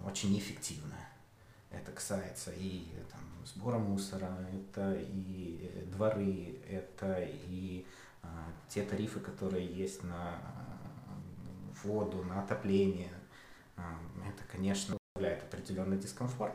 очень 0.04 0.34
неэффективное. 0.34 1.08
Это 1.70 1.92
касается 1.92 2.52
и 2.52 2.88
там, 3.12 3.22
сбора 3.46 3.78
мусора, 3.78 4.36
это 4.52 4.96
и 4.96 5.86
дворы, 5.86 6.60
это 6.68 7.28
и 7.30 7.86
те 8.70 8.82
тарифы, 8.82 9.20
которые 9.20 9.68
есть 9.68 10.04
на 10.04 10.40
воду, 11.84 12.24
на 12.24 12.42
отопление, 12.42 13.12
это, 14.28 14.44
конечно, 14.52 14.98
добавляет 15.16 15.44
определенный 15.44 15.98
дискомфорт, 15.98 16.54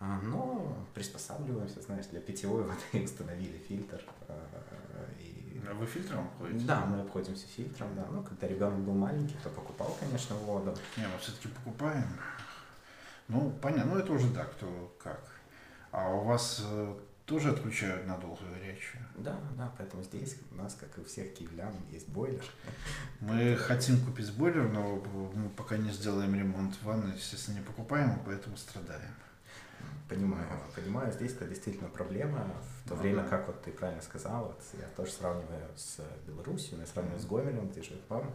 а, 0.00 0.20
но 0.20 0.76
приспосабливаемся, 0.94 1.80
знаешь, 1.82 2.06
для 2.06 2.20
питьевой 2.20 2.62
воды 2.92 3.04
установили 3.04 3.58
фильтр. 3.58 4.02
А, 4.28 5.08
и... 5.20 5.60
А 5.68 5.74
вы 5.74 5.86
фильтром 5.86 6.26
обходите? 6.26 6.66
Да, 6.66 6.84
мы 6.86 7.00
обходимся 7.00 7.46
фильтром, 7.46 7.94
да. 7.94 8.06
Ну, 8.10 8.22
когда 8.22 8.48
ребенок 8.48 8.80
был 8.80 8.94
маленький, 8.94 9.36
то 9.42 9.48
покупал, 9.50 9.96
конечно, 10.00 10.34
воду. 10.36 10.74
Не, 10.96 11.06
мы 11.06 11.18
все-таки 11.20 11.48
покупаем. 11.48 12.04
Ну, 13.28 13.50
понятно, 13.62 13.94
ну 13.94 14.00
это 14.00 14.12
уже 14.12 14.28
да, 14.30 14.44
кто 14.44 14.96
как. 15.02 15.22
А 15.92 16.08
у 16.08 16.24
вас 16.24 16.62
э, 16.64 16.96
тоже 17.32 17.48
отключают 17.48 18.06
надолго 18.06 18.44
горячую. 18.44 19.02
Да, 19.16 19.40
да, 19.56 19.72
поэтому 19.78 20.02
здесь 20.02 20.36
у 20.50 20.54
нас, 20.56 20.74
как 20.74 20.98
и 20.98 21.00
у 21.00 21.04
всех 21.04 21.32
киевлян, 21.32 21.72
есть 21.90 22.06
бойлер. 22.08 22.44
Мы 23.20 23.56
хотим 23.56 24.04
купить 24.04 24.30
бойлер, 24.34 24.68
но 24.68 25.02
мы 25.34 25.48
пока 25.48 25.78
не 25.78 25.90
сделаем 25.92 26.34
ремонт 26.34 26.74
ванны, 26.82 27.14
естественно, 27.14 27.56
не 27.56 27.64
покупаем, 27.64 28.20
поэтому 28.26 28.58
страдаем. 28.58 29.14
Понимаю, 30.10 30.46
понимаю, 30.76 31.10
здесь 31.10 31.32
это 31.32 31.46
действительно 31.46 31.88
проблема, 31.88 32.46
в 32.84 32.88
то 32.90 32.96
ну, 32.96 33.00
время 33.00 33.22
да. 33.22 33.28
как 33.30 33.46
вот 33.46 33.62
ты 33.62 33.70
правильно 33.70 34.02
сказал, 34.02 34.48
вот 34.48 34.62
я 34.78 34.86
тоже 34.94 35.12
сравниваю 35.12 35.70
с 35.74 36.00
Беларусью, 36.26 36.78
я 36.78 36.86
сравниваю 36.86 37.18
с 37.18 37.24
Гомелем, 37.24 37.70
где 37.70 37.82
живет 37.82 38.02
мама, 38.10 38.30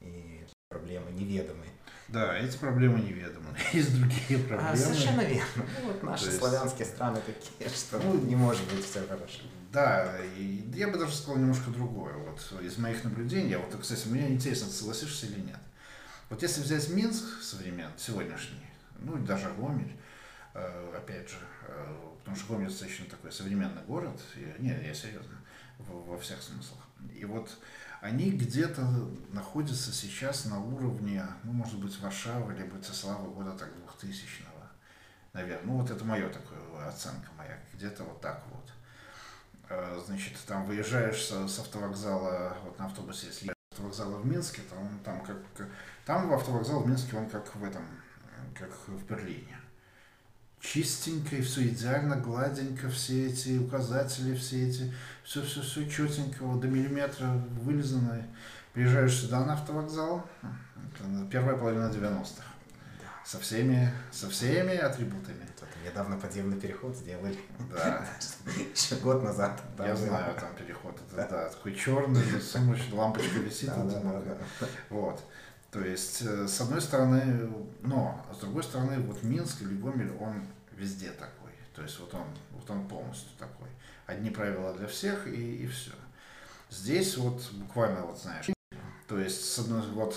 и 0.00 0.46
проблемы 0.74 1.12
неведомые. 1.12 1.70
Да, 2.08 2.36
эти 2.36 2.56
проблемы 2.56 3.00
неведомы. 3.00 3.56
Есть 3.72 3.96
другие 3.96 4.40
а, 4.40 4.48
проблемы. 4.48 4.70
А, 4.70 4.76
совершенно 4.76 5.20
верно. 5.20 5.64
Ну, 5.82 5.92
вот 5.92 6.02
наши 6.02 6.26
есть... 6.26 6.38
славянские 6.38 6.86
страны 6.86 7.20
такие, 7.24 7.70
что 7.74 7.98
ну, 8.00 8.20
не 8.20 8.36
может 8.36 8.62
быть 8.72 8.84
все 8.84 9.06
хорошо. 9.06 9.42
Да, 9.72 10.16
и 10.36 10.64
я 10.74 10.88
бы 10.88 10.98
даже 10.98 11.14
сказал 11.14 11.36
немножко 11.36 11.70
другое. 11.70 12.14
Вот 12.14 12.62
из 12.62 12.76
моих 12.78 13.04
наблюдений, 13.04 13.56
вот, 13.56 13.80
кстати, 13.80 14.08
мне 14.08 14.28
интересно, 14.28 14.68
ты 14.68 14.74
согласишься 14.74 15.26
или 15.26 15.40
нет. 15.40 15.58
Вот 16.30 16.42
если 16.42 16.60
взять 16.62 16.88
Минск 16.88 17.24
современный, 17.42 17.92
сегодняшний, 17.96 18.66
ну, 18.98 19.16
и 19.16 19.26
даже 19.26 19.50
Гомель, 19.58 19.96
опять 20.96 21.28
же, 21.28 21.36
потому 22.18 22.36
что 22.36 22.52
Гомель 22.52 22.68
достаточно 22.68 23.06
такой 23.06 23.30
современный 23.32 23.82
город, 23.82 24.20
и, 24.36 24.62
не, 24.62 24.70
я 24.70 24.94
серьезно, 24.94 25.36
во 25.78 26.18
всех 26.18 26.40
смыслах. 26.40 26.80
И 27.14 27.24
вот 27.24 27.50
они 28.04 28.32
где-то 28.32 28.82
находятся 29.30 29.90
сейчас 29.90 30.44
на 30.44 30.60
уровне, 30.60 31.24
ну, 31.42 31.52
может 31.52 31.78
быть, 31.78 31.98
Варшавы, 32.00 32.52
либо 32.52 32.78
Цеслава 32.78 33.30
года 33.30 33.52
так 33.52 33.70
2000-го, 33.98 34.60
наверное. 35.32 35.64
Ну, 35.64 35.80
вот 35.80 35.90
это 35.90 36.04
мое 36.04 36.28
такое 36.28 36.86
оценка 36.86 37.30
моя, 37.38 37.58
где-то 37.72 38.04
вот 38.04 38.20
так 38.20 38.44
вот. 38.52 38.70
А, 39.70 40.04
значит, 40.06 40.34
там 40.46 40.66
выезжаешь 40.66 41.24
с, 41.24 41.48
с 41.48 41.58
автовокзала, 41.58 42.58
вот 42.62 42.78
на 42.78 42.84
автобусе, 42.84 43.28
если 43.28 43.54
автовокзала 43.72 44.18
в 44.18 44.26
Минске, 44.26 44.60
там, 44.68 45.00
там 45.02 45.24
как, 45.24 45.38
там 46.04 46.28
в 46.28 46.34
автовокзал 46.34 46.82
в 46.82 46.86
Минске, 46.86 47.16
он 47.16 47.30
как 47.30 47.56
в 47.56 47.64
этом, 47.64 47.86
как 48.54 48.70
в 48.86 49.02
Берлине 49.06 49.58
чистенько, 50.64 51.36
и 51.36 51.42
все 51.42 51.68
идеально, 51.68 52.16
гладенько, 52.16 52.88
все 52.88 53.28
эти 53.28 53.58
указатели, 53.58 54.34
все 54.34 54.68
эти, 54.68 54.92
все-все-все 55.22 55.88
четенько, 55.88 56.42
вот 56.44 56.60
до 56.60 56.68
миллиметра 56.68 57.26
вылизано. 57.62 58.26
Приезжаешь 58.72 59.14
сюда 59.14 59.44
на 59.44 59.52
автовокзал, 59.54 60.26
первая 61.30 61.56
половина 61.56 61.90
90-х. 61.90 62.42
Со 63.24 63.38
всеми, 63.38 63.90
со 64.12 64.28
всеми 64.28 64.76
атрибутами. 64.76 65.46
Тут 65.58 65.68
недавно 65.82 66.18
подземный 66.18 66.60
переход 66.60 66.94
сделали. 66.94 67.38
Да. 67.72 68.04
Еще 68.74 68.96
год 68.96 69.22
назад. 69.22 69.62
Я 69.78 69.96
знаю, 69.96 70.34
там 70.38 70.54
переход. 70.54 71.00
Это, 71.16 71.30
да, 71.30 71.48
такой 71.48 71.74
черный, 71.74 72.20
лампочка 72.92 73.38
висит. 73.38 73.70
Вот. 74.90 75.24
То 75.74 75.80
есть, 75.80 76.22
э, 76.22 76.46
с 76.46 76.60
одной 76.60 76.80
стороны, 76.80 77.50
но, 77.82 78.24
с 78.32 78.38
другой 78.38 78.62
стороны, 78.62 79.00
вот 79.00 79.24
Минск 79.24 79.62
или 79.62 79.74
Гомель, 79.74 80.12
он 80.20 80.46
везде 80.70 81.10
такой. 81.10 81.50
То 81.74 81.82
есть, 81.82 81.98
вот 81.98 82.14
он, 82.14 82.26
вот 82.52 82.70
он 82.70 82.86
полностью 82.86 83.30
такой. 83.36 83.66
Одни 84.06 84.30
правила 84.30 84.72
для 84.74 84.86
всех 84.86 85.26
и, 85.26 85.64
и 85.64 85.66
все. 85.66 85.90
Здесь 86.70 87.16
вот 87.16 87.42
буквально, 87.54 88.02
вот 88.02 88.20
знаешь, 88.20 88.46
то 89.08 89.18
есть, 89.18 89.52
с 89.52 89.58
одной, 89.58 89.82
вот 89.88 90.14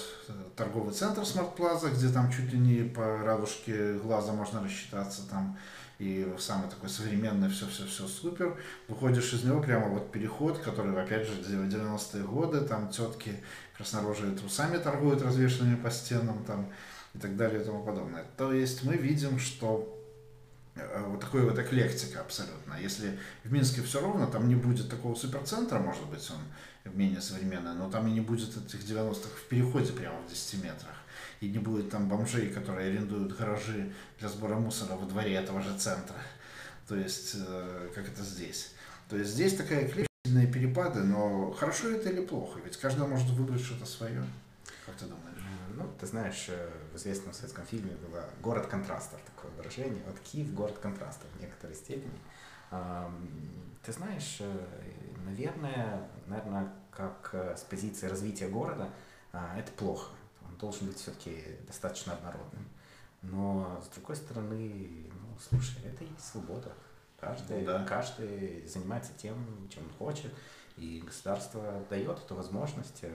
торговый 0.56 0.94
центр 0.94 1.26
Смарт 1.26 1.56
Плаза, 1.56 1.90
где 1.90 2.10
там 2.10 2.32
чуть 2.32 2.54
ли 2.54 2.60
не 2.60 2.84
по 2.88 3.24
радужке 3.24 3.94
глаза 3.96 4.34
можно 4.34 4.64
рассчитаться, 4.64 5.28
там 5.28 5.58
и 6.00 6.32
самый 6.38 6.70
такой 6.70 6.90
современный, 6.90 7.50
все-все-все 7.50 8.08
супер. 8.08 8.58
Выходишь 8.88 9.34
из 9.34 9.44
него 9.44 9.62
прямо 9.62 9.88
вот 9.88 10.12
переход, 10.12 10.60
который, 10.60 11.00
опять 11.02 11.28
же, 11.28 11.34
90-е 11.42 12.24
годы, 12.24 12.62
там 12.62 12.90
тетки 12.90 13.36
краснорожие 13.76 14.36
трусами 14.36 14.78
торгуют, 14.78 15.22
развешенными 15.22 15.76
по 15.76 15.90
стенам, 15.90 16.44
там, 16.46 16.72
и 17.16 17.20
так 17.20 17.36
далее 17.36 17.62
и 17.62 17.66
тому 17.66 17.84
подобное. 17.84 18.26
То 18.38 18.54
есть 18.54 18.84
мы 18.84 18.96
видим, 18.96 19.40
что 19.40 20.00
э, 20.76 21.04
вот 21.08 21.20
такой 21.20 21.42
вот 21.42 21.58
эклектика 21.58 22.22
абсолютно. 22.22 22.76
Если 22.80 23.18
в 23.44 23.52
Минске 23.52 23.82
все 23.82 24.00
ровно, 24.00 24.28
там 24.28 24.48
не 24.48 24.56
будет 24.56 24.90
такого 24.90 25.16
суперцентра, 25.16 25.80
может 25.80 26.06
быть, 26.06 26.30
он 26.30 26.94
менее 26.94 27.22
современный, 27.22 27.74
но 27.74 27.90
там 27.90 28.08
и 28.08 28.12
не 28.12 28.22
будет 28.22 28.50
этих 28.50 28.82
90-х 28.82 29.30
в 29.36 29.50
переходе 29.50 29.92
прямо 29.94 30.22
в 30.22 30.30
10 30.30 30.64
метрах 30.64 30.96
и 31.40 31.50
не 31.50 31.60
будет 31.60 31.90
там 31.90 32.08
бомжей, 32.08 32.50
которые 32.50 32.90
арендуют 32.90 33.38
гаражи 33.38 33.94
для 34.20 34.30
сбора 34.30 34.56
мусора 34.56 34.96
во 34.96 35.06
дворе 35.06 35.36
этого 35.36 35.62
же 35.62 35.78
центра. 35.78 36.16
То 36.88 36.96
есть, 36.96 37.36
э, 37.36 37.90
как 37.94 38.08
это 38.08 38.24
здесь. 38.24 38.74
То 39.10 39.18
есть 39.18 39.32
здесь 39.32 39.56
такая 39.56 39.88
клеточные 39.88 40.48
перепады, 40.48 41.04
но 41.04 41.52
хорошо 41.52 41.90
это 41.90 42.10
или 42.10 42.26
плохо? 42.26 42.60
Ведь 42.64 42.78
каждый 42.78 43.08
может 43.08 43.30
выбрать 43.30 43.62
что-то 43.62 43.86
свое. 43.86 44.24
Как 44.86 44.96
ты 44.96 45.06
думаешь? 45.06 45.24
Ну, 45.76 45.88
ты 46.00 46.08
знаешь, 46.08 46.48
э, 46.50 46.70
в 46.94 46.98
известном 46.98 47.34
советском 47.34 47.66
фильме 47.66 47.92
было 48.08 48.24
«Город 48.42 48.66
контрастов», 48.68 49.20
такое 49.36 49.52
выражение. 49.52 50.02
Вот 50.08 50.18
Киев– 50.20 50.52
город 50.56 50.78
контрастов 50.82 51.28
в 51.38 51.42
некоторой 51.42 51.76
степени. 51.76 52.20
Ты 52.70 53.94
знаешь, 53.94 54.38
э, 54.40 54.66
наверное, 55.26 56.10
наверное, 56.26 56.74
как 56.92 57.30
с 57.56 57.62
позиции 57.62 58.08
развития 58.08 58.50
города, 58.50 58.90
а, 59.32 59.58
это 59.58 59.72
плохо 59.74 60.17
должен 60.60 60.88
быть 60.88 60.98
все-таки 60.98 61.44
достаточно 61.66 62.14
однородным. 62.14 62.68
Но 63.22 63.82
с 63.84 63.94
другой 63.96 64.16
стороны, 64.16 65.10
ну, 65.12 65.38
слушай, 65.50 65.78
это 65.86 66.04
и 66.04 66.10
свобода. 66.20 66.72
Каждый, 67.20 67.62
ну, 67.62 67.66
да. 67.66 67.84
каждый 67.86 68.66
занимается 68.68 69.12
тем, 69.18 69.36
чем 69.70 69.84
он 69.84 70.08
хочет, 70.08 70.32
и 70.78 71.02
государство 71.06 71.84
дает 71.90 72.20
эту 72.20 72.36
возможность. 72.36 73.00
Э, 73.02 73.12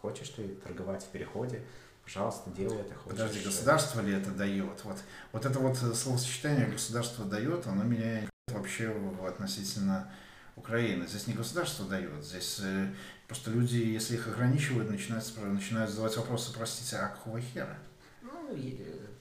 хочешь 0.00 0.28
ты 0.28 0.48
торговать 0.56 1.02
в 1.02 1.08
переходе, 1.08 1.62
пожалуйста, 2.04 2.50
делай 2.50 2.78
это. 2.78 2.94
Хочешь. 2.94 3.18
Подожди, 3.18 3.40
государство 3.42 4.00
ли 4.02 4.12
это 4.12 4.30
дает? 4.30 4.84
Вот, 4.84 4.98
вот 5.32 5.46
это 5.46 5.58
вот 5.58 5.76
словосочетание 5.76 6.66
государство 6.66 7.24
дает, 7.24 7.66
оно 7.66 7.82
меня 7.82 8.28
вообще 8.48 8.94
относительно 9.26 10.12
Украины. 10.56 11.06
Здесь 11.06 11.26
не 11.26 11.34
государство 11.34 11.86
дает, 11.86 12.24
здесь 12.24 12.58
э, 12.62 12.88
Просто 13.26 13.50
люди, 13.50 13.76
если 13.76 14.14
их 14.14 14.28
ограничивают, 14.28 14.88
начинают, 14.88 15.24
начинают 15.36 15.90
задавать 15.90 16.16
вопросы, 16.16 16.52
простите, 16.52 16.96
а 16.96 17.08
какого 17.08 17.40
хера? 17.40 17.76
Ну, 18.22 18.30
э, 18.52 18.76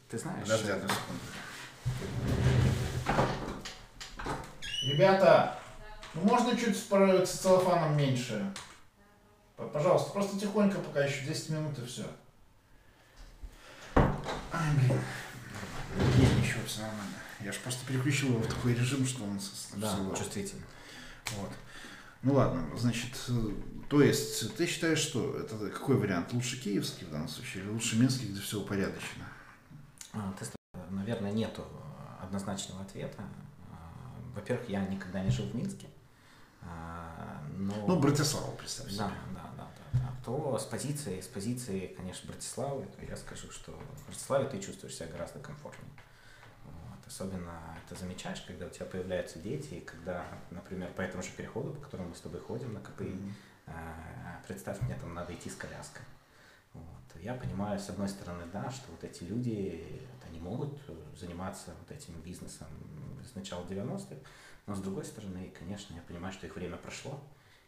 ты 0.07 0.17
знаешь... 0.19 0.43
Подожди 0.43 0.71
одну 0.71 0.87
секунду. 0.87 1.21
Ребята, 4.83 5.59
ну 6.13 6.21
можно 6.21 6.55
чуть 6.55 6.77
с 6.77 7.39
целлофаном 7.39 7.97
меньше? 7.97 8.53
Пожалуйста, 9.57 10.11
просто 10.11 10.39
тихонько 10.39 10.77
пока 10.79 11.03
еще 11.03 11.25
10 11.25 11.49
минут 11.49 11.79
и 11.79 11.85
все. 11.85 12.05
Ай, 13.95 14.75
блин. 14.77 14.99
Нет, 16.19 16.29
ничего, 16.37 16.61
все 16.67 16.81
нормально. 16.81 17.15
Я 17.39 17.51
же 17.51 17.59
просто 17.59 17.83
переключил 17.87 18.29
его 18.29 18.39
в 18.39 18.47
такой 18.47 18.75
режим, 18.75 19.07
что 19.07 19.23
он... 19.23 19.39
Да, 19.77 19.97
чувствительный. 20.15 20.65
Вот. 21.31 21.51
Ну 22.21 22.33
ладно, 22.33 22.65
значит, 22.77 23.11
то 23.89 24.01
есть 24.01 24.55
ты 24.55 24.65
считаешь, 24.65 24.99
что 24.99 25.37
это 25.37 25.69
какой 25.69 25.95
вариант? 25.97 26.33
Лучше 26.33 26.59
киевский 26.59 27.05
в 27.05 27.11
данном 27.11 27.27
случае 27.27 27.63
или 27.63 27.69
лучше 27.69 27.97
минский, 27.99 28.27
где 28.27 28.41
все 28.41 28.59
упорядочено? 28.59 29.25
А, 30.13 30.33
наверное, 30.89 31.31
нету 31.31 31.63
однозначного 32.21 32.81
ответа. 32.81 33.23
А, 33.71 34.15
во-первых, 34.33 34.69
я 34.69 34.85
никогда 34.87 35.23
не 35.23 35.29
жил 35.29 35.45
в 35.45 35.55
Минске. 35.55 35.87
А, 36.61 37.43
но... 37.55 37.73
Ну, 37.87 37.99
Братиславу, 37.99 38.55
представь 38.57 38.87
себе. 38.87 38.99
Да, 38.99 39.11
да, 39.33 39.51
да, 39.57 39.67
да, 39.93 39.99
да. 39.99 40.13
То 40.25 40.57
с 40.57 40.65
позиции, 40.65 41.21
с 41.21 41.27
позиции, 41.27 41.93
конечно, 41.95 42.27
Братиславы, 42.31 42.85
то 42.85 43.05
я 43.05 43.15
скажу, 43.15 43.51
что 43.51 43.71
в 43.71 44.05
Братиславе 44.07 44.49
ты 44.49 44.59
чувствуешь 44.59 44.95
себя 44.95 45.07
гораздо 45.07 45.39
комфортнее. 45.39 45.91
Особенно 47.05 47.77
это 47.85 47.99
замечаешь, 47.99 48.41
когда 48.41 48.65
у 48.65 48.69
тебя 48.69 48.85
появляются 48.85 49.39
дети, 49.39 49.75
и 49.75 49.81
когда, 49.81 50.25
например, 50.49 50.91
по 50.93 51.01
этому 51.01 51.21
же 51.21 51.29
переходу, 51.31 51.73
по 51.73 51.81
которому 51.81 52.09
мы 52.09 52.15
с 52.15 52.21
тобой 52.21 52.41
ходим 52.41 52.73
на 52.73 52.79
КПИ, 52.79 53.03
mm-hmm. 53.03 54.47
представь, 54.47 54.81
мне 54.81 54.95
там 54.95 55.13
надо 55.13 55.33
идти 55.33 55.49
с 55.49 55.55
коляской. 55.55 56.01
Вот. 56.73 57.21
Я 57.21 57.35
понимаю, 57.35 57.79
с 57.79 57.89
одной 57.89 58.09
стороны, 58.09 58.43
да, 58.51 58.71
что 58.71 58.91
вот 58.91 59.03
эти 59.03 59.23
люди, 59.23 60.01
они 60.27 60.39
могут 60.39 60.79
заниматься 61.17 61.71
вот 61.79 61.95
этим 61.95 62.19
бизнесом 62.21 62.67
с 63.23 63.35
начала 63.35 63.63
90-х, 63.65 64.15
но 64.65 64.75
с 64.75 64.79
другой 64.79 65.05
стороны, 65.05 65.53
конечно, 65.57 65.93
я 65.93 66.01
понимаю, 66.01 66.33
что 66.33 66.47
их 66.47 66.55
время 66.55 66.77
прошло, 66.77 67.19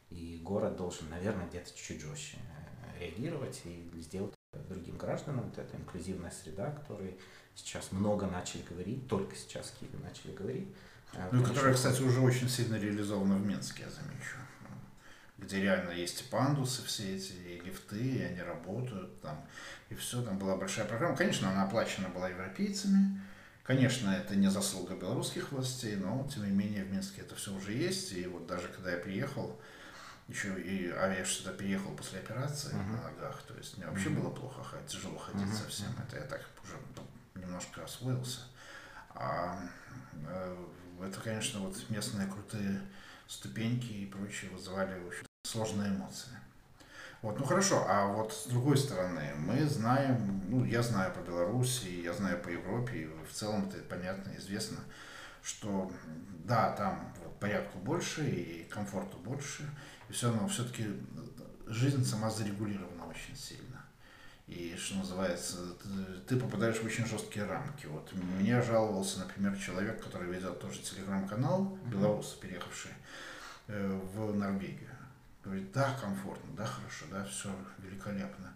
и 0.10 0.40
город 0.44 0.78
должен, 0.78 1.10
наверное, 1.10 1.48
где-то 1.48 1.70
чуть-чуть 1.70 2.02
жестче 2.02 2.38
э, 2.38 3.00
реагировать 3.00 3.62
и 3.66 3.92
сделать 4.00 4.34
другим 4.70 4.98
гражданам. 4.98 5.46
Вот 5.46 5.58
эта 5.58 5.76
инклюзивная 5.78 6.32
среда, 6.32 6.72
которой 6.72 7.18
сейчас 7.56 7.92
много 7.92 8.28
начали 8.28 8.62
говорить, 8.70 9.08
только 9.08 9.36
сейчас 9.36 9.68
в 9.68 9.80
Киеве 9.80 9.98
начали 10.00 10.34
говорить. 10.34 10.68
А, 11.14 11.30
ну, 11.32 11.44
которая, 11.44 11.74
кстати, 11.74 12.02
уже 12.02 12.20
очень 12.20 12.50
сильно 12.50 12.76
реализована 12.76 13.36
в 13.36 13.46
Минске, 13.46 13.84
я 13.84 13.90
замечу. 13.90 14.38
Где 15.38 15.62
реально 15.62 15.92
есть 15.92 16.30
пандусы 16.30 16.84
все 16.84 17.16
эти, 17.16 17.34
и 17.34 17.62
лифты, 17.64 18.00
и 18.00 18.22
они 18.24 18.42
работают 18.42 19.22
там, 19.22 19.46
и 19.90 19.96
все, 19.96 20.22
там 20.24 20.40
была 20.40 20.58
большая 20.58 20.86
программа. 20.86 21.16
Конечно, 21.16 21.50
она 21.50 21.64
оплачена 21.64 22.10
была 22.10 22.30
европейцами, 22.30 23.22
Конечно, 23.68 24.12
это 24.12 24.34
не 24.38 24.50
заслуга 24.50 24.96
белорусских 24.96 25.52
властей, 25.52 25.98
но 25.98 26.26
тем 26.34 26.46
не 26.46 26.52
менее 26.52 26.86
в 26.86 26.90
Минске 26.90 27.20
это 27.20 27.36
все 27.36 27.54
уже 27.54 27.74
есть. 27.74 28.14
И 28.14 28.26
вот 28.26 28.48
даже 28.48 28.70
когда 28.70 28.92
я 28.92 28.98
приехал, 28.98 29.60
еще 30.28 30.60
и 30.60 30.92
а 30.92 31.14
я 31.14 31.24
сюда 31.24 31.52
приехал 31.52 31.92
после 31.92 32.20
операции 32.20 32.74
uh-huh. 32.74 32.92
на 32.92 33.04
ногах, 33.04 33.42
то 33.44 33.54
есть 33.56 33.78
мне 33.78 33.88
вообще 33.88 34.10
uh-huh. 34.10 34.22
было 34.22 34.30
плохо, 34.30 34.78
тяжело 34.88 35.18
ходить 35.18 35.48
uh-huh. 35.48 35.64
совсем. 35.64 35.88
Это 36.06 36.18
я 36.18 36.24
так 36.24 36.42
уже 36.64 36.74
немножко 37.36 37.84
освоился. 37.84 38.42
А 39.10 39.60
э, 40.14 40.66
это, 41.02 41.20
конечно, 41.22 41.62
вот 41.62 41.78
местные 41.90 42.28
крутые 42.28 42.82
ступеньки 43.28 43.92
и 43.92 44.06
прочее 44.06 44.52
вызывали 44.52 45.00
очень 45.04 45.26
сложные 45.44 45.90
эмоции. 45.90 46.30
Вот, 47.22 47.40
ну 47.40 47.46
хорошо, 47.46 47.86
а 47.88 48.06
вот 48.08 48.32
с 48.32 48.46
другой 48.46 48.78
стороны, 48.78 49.34
мы 49.38 49.66
знаем, 49.66 50.44
ну 50.50 50.64
я 50.66 50.84
знаю 50.84 51.12
по 51.14 51.20
Беларуси, 51.20 51.88
я 51.88 52.14
знаю 52.14 52.40
по 52.40 52.50
Европе, 52.50 53.00
и 53.00 53.06
в 53.06 53.34
целом 53.34 53.68
это 53.68 53.80
понятно, 53.84 54.32
известно, 54.38 54.78
что 55.42 55.92
да, 56.46 56.74
там 56.74 57.12
порядку 57.40 57.80
больше 57.80 58.30
и 58.30 58.64
комфорту 58.66 59.18
больше, 59.18 59.64
и 60.10 60.14
все 60.14 60.28
равно 60.28 60.48
все-таки 60.48 60.86
жизнь 61.68 62.06
сама 62.06 62.30
зарегулирована 62.30 63.06
очень 63.08 63.36
сильно. 63.36 63.84
И, 64.48 64.78
что 64.78 64.96
называется, 64.96 65.58
ты 66.28 66.38
попадаешь 66.38 66.78
в 66.78 66.86
очень 66.86 67.06
жесткие 67.06 67.46
рамки. 67.46 67.86
Вот 67.88 68.10
мне 68.14 68.62
жаловался, 68.62 69.20
например, 69.20 69.58
человек, 69.58 70.02
который 70.02 70.32
ведет 70.32 70.60
тоже 70.62 70.80
телеграм-канал, 70.80 71.78
белорус, 71.92 72.38
переехавший 72.42 72.92
э, 73.68 74.02
в 74.14 74.34
Норвегию. 74.34 74.90
Говорит, 75.44 75.72
да, 75.74 75.94
комфортно, 76.00 76.56
да, 76.56 76.66
хорошо, 76.66 77.06
да, 77.12 77.26
все 77.26 77.54
великолепно. 77.80 78.54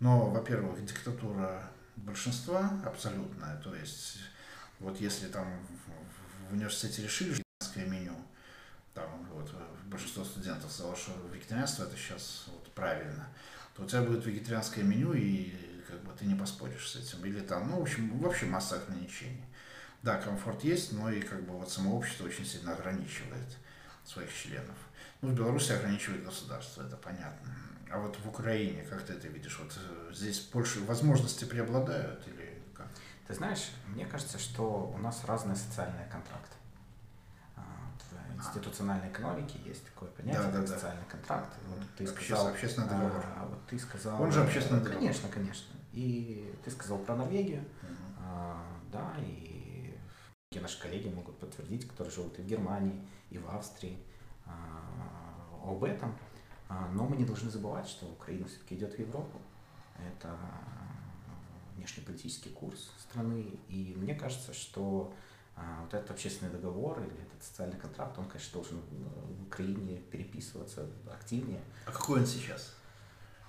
Но, 0.00 0.30
во-первых, 0.30 0.82
диктатура 0.84 1.70
большинства 1.96 2.70
абсолютная, 2.84 3.56
то 3.58 3.74
есть 3.74 4.18
вот 4.80 5.00
если 5.00 5.28
там 5.28 5.46
в 6.48 6.54
университете 6.54 7.02
решили 7.02 7.30
вегетарианское 7.30 7.86
меню, 7.86 8.16
там 8.94 9.23
большинство 9.94 10.24
студентов 10.24 10.72
сказало, 10.72 10.96
что 10.96 11.12
вегетарианство 11.32 11.84
это 11.84 11.96
сейчас 11.96 12.46
вот 12.48 12.72
правильно, 12.72 13.28
то 13.74 13.84
у 13.84 13.86
тебя 13.86 14.02
будет 14.02 14.26
вегетарианское 14.26 14.84
меню, 14.84 15.12
и 15.12 15.54
как 15.88 16.02
бы 16.02 16.12
ты 16.18 16.24
не 16.26 16.34
поспоришь 16.34 16.90
с 16.90 16.96
этим. 16.96 17.24
Или 17.24 17.40
там, 17.40 17.70
ну, 17.70 17.78
в 17.78 17.82
общем, 17.82 18.18
вообще 18.18 18.46
масса 18.46 18.76
ограничений. 18.76 19.44
Да, 20.02 20.20
комфорт 20.20 20.64
есть, 20.64 20.92
но 20.92 21.10
и 21.10 21.20
как 21.20 21.44
бы 21.44 21.56
вот 21.56 21.70
само 21.70 21.96
общество 21.96 22.26
очень 22.26 22.44
сильно 22.44 22.72
ограничивает 22.72 23.56
своих 24.04 24.34
членов. 24.34 24.76
Ну, 25.22 25.30
в 25.30 25.34
Беларуси 25.34 25.72
ограничивает 25.72 26.24
государство, 26.24 26.82
это 26.82 26.96
понятно. 26.96 27.54
А 27.90 27.98
вот 27.98 28.16
в 28.18 28.28
Украине, 28.28 28.82
как 28.82 29.02
ты 29.04 29.12
это 29.12 29.28
видишь, 29.28 29.58
вот 29.60 29.72
э, 29.76 30.12
здесь 30.12 30.40
больше 30.40 30.80
возможности 30.80 31.44
преобладают 31.44 32.26
или 32.26 32.60
как? 32.74 32.88
Ты 33.28 33.34
знаешь, 33.34 33.70
мне 33.86 34.04
кажется, 34.04 34.38
что 34.38 34.92
у 34.94 34.98
нас 34.98 35.24
разные 35.24 35.56
социальные 35.56 36.08
контракты. 36.10 36.56
А, 38.44 38.48
институциональной 38.48 39.08
экономике 39.08 39.58
есть 39.64 39.84
такое 39.86 40.08
понятие, 40.10 40.42
да, 40.42 40.50
как 40.50 40.60
да, 40.60 40.66
социальный 40.66 41.04
контракт. 41.08 41.54
Вот 41.68 41.80
ты 41.96 42.06
сказал, 42.06 42.48
общественный 42.48 42.88
договор. 42.88 43.24
А, 43.36 43.46
вот 43.46 43.66
ты 43.66 43.78
сказал. 43.78 44.22
Он 44.22 44.30
же 44.30 44.42
общественный 44.42 44.80
договор. 44.80 45.00
Конечно, 45.00 45.28
конечно. 45.28 45.74
И 45.92 46.54
ты 46.64 46.70
сказал 46.70 46.98
про 46.98 47.14
Норвегию, 47.16 47.60
угу. 47.60 47.92
а, 48.18 48.62
да, 48.92 49.14
и 49.20 49.64
наши 50.60 50.80
коллеги 50.80 51.08
могут 51.08 51.38
подтвердить, 51.38 51.86
которые 51.86 52.12
живут 52.12 52.38
и 52.38 52.42
в 52.42 52.46
Германии, 52.46 53.06
и 53.30 53.38
в 53.38 53.48
Австрии, 53.48 53.98
а, 54.46 54.80
об 55.62 55.84
этом. 55.84 56.16
А, 56.68 56.88
но 56.92 57.04
мы 57.04 57.16
не 57.16 57.24
должны 57.24 57.50
забывать, 57.50 57.88
что 57.88 58.06
Украина 58.06 58.46
все-таки 58.46 58.74
идет 58.74 58.94
в 58.94 58.98
Европу. 58.98 59.40
Это 59.98 60.36
внешнеполитический 61.76 62.50
курс 62.50 62.92
страны. 62.98 63.58
И 63.68 63.94
мне 63.96 64.14
кажется, 64.14 64.52
что 64.52 65.12
а, 65.56 65.82
вот 65.82 65.94
этот 65.94 66.10
общественный 66.10 66.50
договор 66.50 67.00
или 67.00 67.12
этот 67.12 67.42
социальный 67.42 67.78
контракт, 67.78 68.18
он, 68.18 68.26
конечно, 68.26 68.52
должен 68.54 68.78
э, 68.78 68.82
в 69.38 69.42
Украине 69.44 69.98
переписываться 70.10 70.86
активнее. 71.12 71.60
А 71.86 71.92
какой 71.92 72.20
он 72.20 72.26
сейчас? 72.26 72.74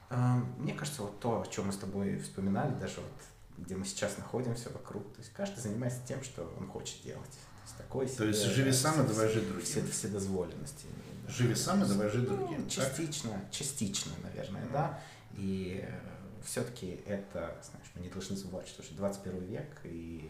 А, 0.09 0.35
мне 0.57 0.73
кажется, 0.73 1.01
вот 1.01 1.19
то, 1.19 1.41
о 1.41 1.47
чем 1.47 1.67
мы 1.67 1.73
с 1.73 1.77
тобой 1.77 2.19
вспоминали, 2.19 2.73
даже 2.75 3.01
вот 3.01 3.11
где 3.57 3.75
мы 3.75 3.85
сейчас 3.85 4.17
находимся 4.17 4.69
вокруг, 4.69 5.13
то 5.13 5.19
есть 5.19 5.31
каждый 5.33 5.61
занимается 5.61 6.01
тем, 6.07 6.21
что 6.23 6.53
он 6.59 6.67
хочет 6.67 7.01
делать. 7.03 7.23
То 7.23 7.61
есть, 7.63 7.77
такой 7.77 8.07
то 8.07 8.25
есть 8.25 8.43
живи 8.43 8.71
сам 8.71 9.03
и 9.03 9.07
давай 9.07 9.29
жить 9.29 9.47
другим. 9.47 9.65
Все, 9.65 9.83
вседозволенности. 9.83 10.85
Живи 11.27 11.55
сам 11.55 11.83
и 11.83 11.87
давай 11.87 12.09
жить 12.09 12.25
другим. 12.25 12.63
Ну, 12.63 12.69
частично, 12.69 13.31
так? 13.31 13.51
частично, 13.51 14.11
наверное, 14.21 14.61
mm. 14.61 14.71
да. 14.71 14.99
И 15.33 15.83
э, 15.83 15.99
все-таки 16.45 17.01
это, 17.07 17.59
знаешь, 17.63 17.91
мы 17.95 18.01
не 18.01 18.09
должны 18.09 18.35
забывать, 18.35 18.67
что 18.67 18.83
уже 18.83 18.91
21 18.93 19.45
век, 19.45 19.79
и 19.85 20.29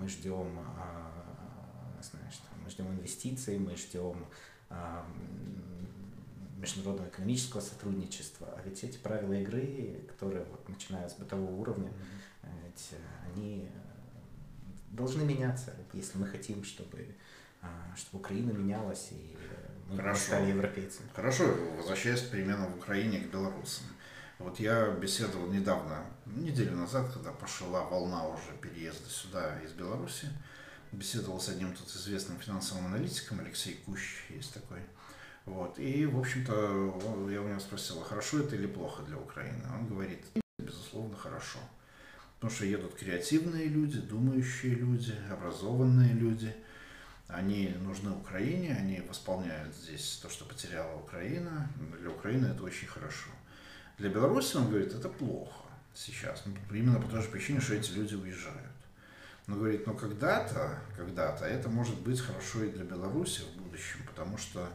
мы 0.00 0.08
ждем, 0.08 0.58
а, 0.78 2.00
знаешь, 2.02 2.36
там, 2.36 2.62
мы 2.62 2.70
ждем 2.70 2.86
инвестиций, 2.88 3.58
мы 3.58 3.76
ждем 3.76 4.26
а, 4.68 5.06
международного 6.58 7.08
экономического 7.08 7.60
сотрудничества. 7.60 8.48
А 8.56 8.62
ведь 8.64 8.82
эти 8.84 8.98
правила 8.98 9.34
игры, 9.34 10.00
которые 10.08 10.44
вот, 10.44 10.68
начиная 10.68 11.08
с 11.08 11.14
бытового 11.14 11.52
уровня, 11.52 11.88
mm-hmm. 11.88 12.64
ведь 12.64 12.90
они 13.32 13.68
должны 14.90 15.24
меняться, 15.24 15.74
если 15.92 16.18
мы 16.18 16.26
хотим, 16.26 16.64
чтобы, 16.64 17.14
чтобы 17.96 18.22
Украина 18.22 18.52
менялась 18.52 19.08
и 19.12 19.36
мы 19.88 19.96
Хорошо. 19.96 20.20
стали 20.20 20.50
европейцами. 20.50 21.08
Хорошо, 21.14 21.44
возвращаясь 21.76 22.20
переменам 22.20 22.72
в 22.72 22.76
Украине, 22.78 23.20
к 23.20 23.30
белорусам. 23.30 23.86
Вот 24.38 24.60
я 24.60 24.90
беседовал 24.90 25.46
недавно, 25.48 26.04
неделю 26.26 26.76
назад, 26.76 27.10
когда 27.12 27.32
пошла 27.32 27.82
волна 27.84 28.28
уже 28.28 28.52
переезда 28.60 29.08
сюда 29.08 29.60
из 29.62 29.72
Беларуси, 29.72 30.28
беседовал 30.92 31.40
с 31.40 31.48
одним 31.48 31.74
тут 31.74 31.88
известным 31.88 32.38
финансовым 32.38 32.86
аналитиком, 32.86 33.40
Алексей 33.40 33.80
Кущ 33.86 34.24
есть 34.28 34.52
такой. 34.52 34.80
Вот. 35.46 35.78
И, 35.78 36.04
в 36.06 36.18
общем-то, 36.18 37.28
я 37.30 37.40
у 37.40 37.48
него 37.48 37.60
спросил, 37.60 38.00
а 38.00 38.04
хорошо 38.04 38.40
это 38.40 38.56
или 38.56 38.66
плохо 38.66 39.02
для 39.02 39.16
Украины? 39.16 39.62
Он 39.72 39.86
говорит, 39.88 40.24
безусловно, 40.58 41.16
хорошо. 41.16 41.58
Потому 42.34 42.52
что 42.52 42.66
едут 42.66 42.94
креативные 42.94 43.66
люди, 43.66 44.00
думающие 44.00 44.74
люди, 44.74 45.14
образованные 45.30 46.12
люди– 46.12 46.54
они 47.28 47.74
нужны 47.80 48.10
Украине, 48.10 48.76
они 48.78 49.00
восполняют 49.00 49.74
здесь 49.74 50.20
то, 50.22 50.28
что 50.28 50.44
потеряла 50.44 50.96
Украина. 50.96 51.68
Для 52.00 52.10
Украины 52.10 52.46
это 52.46 52.62
очень 52.62 52.86
хорошо. 52.86 53.30
Для 53.98 54.10
Беларуси, 54.10 54.56
он 54.56 54.68
говорит, 54.68 54.92
это 54.92 55.08
плохо 55.08 55.64
сейчас. 55.94 56.42
Ну, 56.44 56.54
именно 56.76 57.00
по 57.00 57.08
той 57.08 57.22
же 57.22 57.28
причине, 57.28 57.60
что 57.60 57.74
эти 57.74 57.92
люди 57.92 58.14
уезжают. 58.14 58.72
Но 59.46 59.56
говорит, 59.56 59.86
но 59.86 59.94
когда-то, 59.94 60.80
когда-то 60.96 61.44
это 61.44 61.68
может 61.68 61.98
быть 62.00 62.20
хорошо 62.20 62.64
и 62.64 62.70
для 62.70 62.84
Беларуси 62.84 63.42
в 63.42 63.62
будущем, 63.62 64.00
потому 64.06 64.36
что 64.38 64.68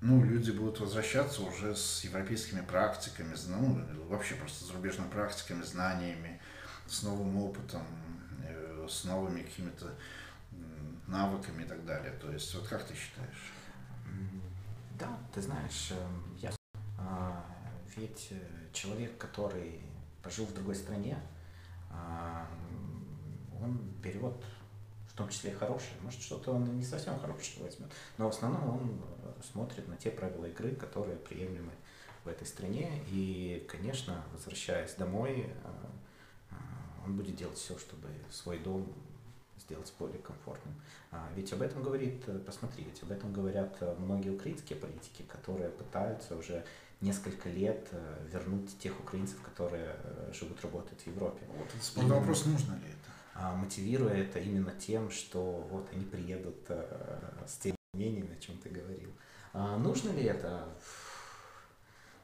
ну, 0.00 0.24
люди 0.24 0.52
будут 0.52 0.80
возвращаться 0.80 1.42
уже 1.42 1.74
с 1.74 2.04
европейскими 2.04 2.60
практиками, 2.60 3.34
ну, 3.48 3.82
вообще 4.08 4.34
просто 4.36 4.64
с 4.64 4.68
зарубежными 4.68 5.10
практиками, 5.10 5.62
знаниями, 5.62 6.40
с 6.86 7.02
новым 7.02 7.36
опытом, 7.38 7.82
э, 8.46 8.86
с 8.88 9.04
новыми 9.04 9.42
какими-то 9.42 9.92
навыками 11.08 11.62
и 11.62 11.66
так 11.66 11.84
далее. 11.84 12.12
То 12.20 12.30
есть, 12.30 12.54
вот 12.54 12.66
как 12.68 12.84
ты 12.84 12.94
считаешь? 12.94 13.52
Да, 14.98 15.18
ты 15.34 15.42
знаешь, 15.42 15.90
эм, 15.90 16.36
я 16.40 16.52
а, 16.98 17.44
ведь 17.96 18.28
э, 18.30 18.38
человек, 18.72 19.16
который 19.18 19.80
пожил 20.22 20.44
в 20.44 20.54
другой 20.54 20.74
стране, 20.74 21.18
а, 21.90 22.46
он 23.62 23.78
берет 24.02 24.36
в 25.08 25.16
том 25.16 25.28
числе 25.30 25.52
и 25.52 25.54
хорошее. 25.54 25.94
Может, 26.02 26.20
что-то 26.20 26.52
он 26.52 26.76
не 26.76 26.84
совсем 26.84 27.18
хорошее 27.18 27.64
возьмет, 27.64 27.90
но 28.18 28.26
в 28.26 28.34
основном 28.34 28.68
он 28.68 29.00
э, 29.22 29.42
смотрит 29.50 29.88
на 29.88 29.96
те 29.96 30.10
правила 30.10 30.44
игры, 30.44 30.72
которые 30.72 31.16
приемлемы 31.16 31.72
в 32.24 32.28
этой 32.28 32.46
стране. 32.46 33.02
И, 33.08 33.66
конечно, 33.68 34.22
возвращаясь 34.32 34.94
домой, 34.94 35.46
э, 35.48 36.56
он 37.04 37.16
будет 37.16 37.36
делать 37.36 37.56
все, 37.56 37.78
чтобы 37.78 38.08
свой 38.30 38.58
дом 38.58 38.92
сделать 39.58 39.92
более 39.98 40.18
комфортным. 40.18 40.74
А, 41.12 41.28
ведь 41.34 41.52
об 41.52 41.62
этом 41.62 41.82
говорит, 41.82 42.24
посмотри, 42.44 42.84
ведь 42.84 43.02
об 43.02 43.10
этом 43.10 43.32
говорят 43.32 43.80
многие 43.98 44.30
украинские 44.30 44.78
политики, 44.78 45.22
которые 45.22 45.70
пытаются 45.70 46.36
уже 46.36 46.64
несколько 47.00 47.48
лет 47.48 47.88
э, 47.92 48.28
вернуть 48.32 48.78
тех 48.78 48.98
украинцев, 48.98 49.40
которые 49.42 49.96
живут, 50.32 50.60
работают 50.62 51.00
в 51.00 51.06
Европе. 51.06 51.46
Вот 51.56 51.68
это 52.04 52.14
вопрос, 52.14 52.46
нужно 52.46 52.74
ли 52.74 52.88
это? 52.88 53.10
А, 53.34 53.54
мотивируя 53.54 54.14
это 54.14 54.38
именно 54.38 54.72
тем, 54.72 55.10
что 55.10 55.66
вот 55.70 55.88
они 55.92 56.04
приедут 56.04 56.68
с 57.46 57.58
теми 57.58 57.76
мнениями, 57.92 58.36
о 58.36 58.40
чем 58.40 58.56
ты 58.58 58.70
говорил. 58.70 59.12
А 59.52 59.76
нужно 59.76 60.10
ли 60.10 60.24
это? 60.24 60.68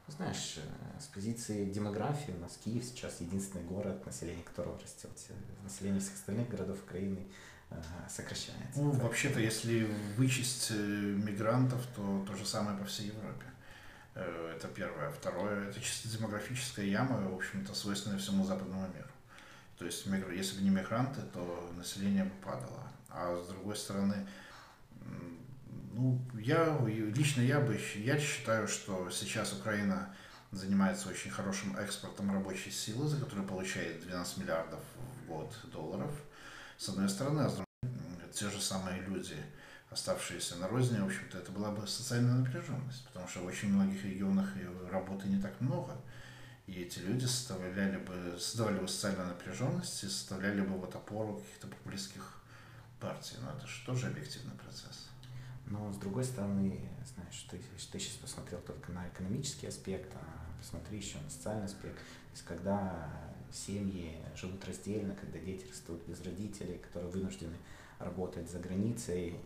Знаешь, 0.07 0.59
с 0.99 1.05
позиции 1.05 1.71
демографии 1.71 2.31
у 2.31 2.39
нас 2.41 2.59
Киев 2.63 2.83
сейчас 2.83 3.21
единственный 3.21 3.63
город, 3.63 4.05
население 4.05 4.43
которого 4.43 4.77
растет. 4.79 5.11
Население 5.63 6.01
всех 6.01 6.15
остальных 6.15 6.49
городов 6.49 6.83
Украины 6.83 7.25
сокращается. 8.09 8.79
Ну, 8.79 8.91
вообще-то, 8.91 9.39
если 9.39 9.87
вычесть 10.17 10.71
э, 10.71 10.75
мигрантов, 10.75 11.85
то 11.95 12.23
то 12.27 12.35
же 12.35 12.45
самое 12.45 12.77
по 12.77 12.85
всей 12.85 13.07
Европе. 13.07 13.45
Э, 14.15 14.53
это 14.55 14.67
первое. 14.67 15.09
Второе, 15.11 15.69
это 15.69 15.79
чисто 15.79 16.09
демографическая 16.09 16.85
яма, 16.85 17.17
в 17.29 17.35
общем-то, 17.35 17.73
свойственная 17.73 18.17
всему 18.17 18.45
западному 18.45 18.87
миру. 18.93 19.07
То 19.77 19.85
есть, 19.85 20.05
если 20.05 20.57
бы 20.57 20.63
не 20.63 20.69
мигранты, 20.69 21.21
то 21.33 21.73
население 21.75 22.25
бы 22.25 22.31
падало. 22.43 22.87
А 23.09 23.35
с 23.43 23.47
другой 23.47 23.75
стороны, 23.75 24.27
ну, 25.93 26.21
я, 26.39 26.79
лично 26.87 27.41
я 27.41 27.59
бы, 27.59 27.79
я 27.95 28.17
считаю, 28.19 28.67
что 28.67 29.09
сейчас 29.09 29.53
Украина 29.53 30.15
занимается 30.51 31.09
очень 31.09 31.31
хорошим 31.31 31.75
экспортом 31.77 32.31
рабочей 32.31 32.71
силы, 32.71 33.07
за 33.07 33.17
которую 33.19 33.47
получает 33.47 34.01
12 34.01 34.37
миллиардов 34.37 34.79
в 34.95 35.27
год 35.27 35.53
долларов– 35.71 36.11
с 36.83 36.89
одной 36.89 37.07
стороны, 37.07 37.41
а 37.41 37.49
с 37.49 37.53
другой 37.53 37.65
те 38.33 38.49
же 38.49 38.59
самые 38.59 39.01
люди, 39.01 39.37
оставшиеся 39.93 40.57
на 40.57 40.67
розни, 40.67 40.99
в 40.99 41.05
общем-то, 41.05 41.37
это 41.37 41.51
была 41.51 41.71
бы 41.71 41.87
социальная 41.87 42.33
напряженность, 42.33 43.05
потому 43.05 43.27
что 43.27 43.39
в 43.39 43.45
очень 43.45 43.69
многих 43.69 44.03
регионах 44.03 44.49
работы 44.91 45.27
не 45.27 45.41
так 45.41 45.59
много, 45.61 45.95
и 46.67 46.81
эти 46.81 46.99
люди 46.99 47.25
составляли 47.25 47.97
бы, 47.97 48.37
создавали 48.39 48.79
бы 48.79 48.87
социальную 48.87 49.27
напряженность 49.27 50.03
и 50.03 50.07
составляли 50.07 50.61
бы 50.61 50.77
вот 50.77 50.95
опору 50.95 51.37
каких-то 51.37 51.67
популистских 51.67 52.41
партий. 52.99 53.35
Но 53.41 53.51
это 53.51 53.67
же 53.67 53.85
тоже 53.85 54.07
объективный 54.07 54.55
процесс. 54.55 55.09
Но 55.65 55.91
с 55.91 55.97
другой 55.97 56.23
стороны, 56.23 56.89
знаешь, 57.13 57.47
ты, 57.49 57.57
ты 57.91 57.99
сейчас 57.99 58.15
посмотрел 58.15 58.59
только 58.61 58.91
на 58.91 59.07
экономический 59.09 59.67
аспект, 59.67 60.11
а 60.15 60.57
посмотри 60.57 60.97
еще 60.97 61.17
на 61.19 61.29
социальный 61.29 61.65
аспект. 61.65 61.97
То 61.97 62.31
есть 62.31 62.45
когда 62.45 63.09
семьи 63.51 64.17
живут 64.35 64.65
раздельно, 64.65 65.15
когда 65.15 65.39
дети 65.39 65.65
растут 65.69 66.01
без 66.07 66.21
родителей, 66.21 66.79
которые 66.79 67.11
вынуждены 67.11 67.57
работать 67.99 68.49
за 68.49 68.59
границей, 68.59 69.39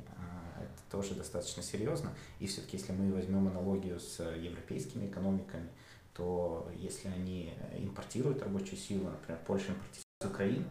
это 0.61 0.91
тоже 0.91 1.15
достаточно 1.15 1.63
серьезно. 1.63 2.11
И 2.39 2.47
все-таки, 2.47 2.77
если 2.77 2.91
мы 2.91 3.13
возьмем 3.13 3.47
аналогию 3.47 3.99
с 3.99 4.19
европейскими 4.19 5.07
экономиками, 5.07 5.69
то 6.13 6.69
если 6.75 7.09
они 7.09 7.53
импортируют 7.77 8.41
рабочую 8.41 8.77
силу, 8.77 9.09
например, 9.09 9.39
Польша 9.45 9.71
импортирует 9.71 10.05
из 10.21 10.27
Украины, 10.27 10.65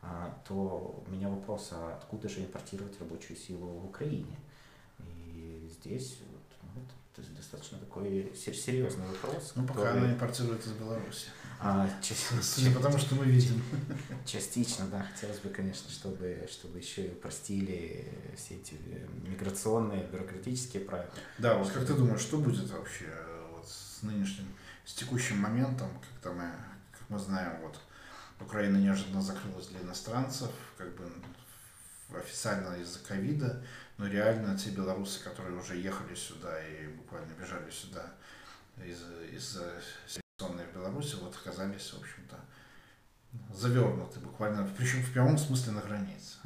а, 0.00 0.36
то 0.46 1.04
у 1.06 1.10
меня 1.10 1.28
вопрос, 1.28 1.70
а 1.72 1.96
откуда 1.96 2.28
же 2.28 2.40
импортировать 2.40 2.98
рабочую 3.00 3.36
силу 3.36 3.66
в 3.66 3.86
Украине? 3.86 4.36
И 4.98 5.68
здесь 5.72 6.18
вот, 6.30 6.70
ну, 6.74 6.82
это 7.16 7.28
достаточно 7.32 7.78
такой 7.78 8.32
серьезный 8.34 9.06
вопрос. 9.06 9.52
Ну, 9.54 9.66
пока 9.66 9.82
который... 9.82 9.98
она 9.98 10.12
импортирует 10.12 10.64
из 10.66 10.72
Беларуси. 10.72 11.28
А, 11.64 11.88
Не 12.58 12.74
потому, 12.74 12.98
что 12.98 13.14
мы 13.14 13.24
видим. 13.24 13.62
Частично, 14.26 14.86
да. 14.86 15.06
Хотелось 15.14 15.38
бы, 15.38 15.48
конечно, 15.50 15.88
чтобы, 15.90 16.48
чтобы 16.50 16.78
еще 16.78 17.06
и 17.06 17.10
упростили 17.12 18.12
все 18.36 18.56
эти 18.56 18.74
миграционные, 19.24 20.04
бюрократические 20.08 20.84
правила. 20.84 21.08
Да, 21.38 21.56
вот 21.56 21.70
как 21.70 21.86
ты 21.86 21.94
думаешь, 21.94 22.20
что 22.20 22.38
будет 22.38 22.68
вообще 22.70 23.06
вот 23.52 23.68
с 23.68 24.02
нынешним, 24.02 24.46
с 24.84 24.94
текущим 24.94 25.38
моментом, 25.38 25.88
когда 26.20 26.36
мы, 26.36 26.50
как 26.98 27.08
мы 27.08 27.18
знаем, 27.20 27.60
вот 27.62 27.78
Украина 28.40 28.78
неожиданно 28.78 29.22
закрылась 29.22 29.68
для 29.68 29.82
иностранцев, 29.82 30.50
как 30.76 30.92
бы 30.96 31.04
официально 32.18 32.74
из-за 32.82 32.98
ковида, 32.98 33.64
но 33.98 34.08
реально 34.08 34.58
те 34.58 34.70
белорусы, 34.70 35.22
которые 35.22 35.56
уже 35.56 35.76
ехали 35.76 36.16
сюда 36.16 36.60
и 36.66 36.88
буквально 36.88 37.32
бежали 37.40 37.70
сюда 37.70 38.12
из, 38.84 39.00
из 39.32 40.21
ситуационной 40.42 40.66
в 40.66 40.74
Беларуси, 40.74 41.16
вот 41.20 41.34
оказались, 41.34 41.92
в 41.92 42.00
общем-то, 42.00 42.36
завернуты 43.54 44.20
буквально, 44.20 44.68
причем 44.76 45.02
в 45.02 45.12
прямом 45.12 45.38
смысле 45.38 45.72
на 45.72 45.80
границе. 45.80 46.38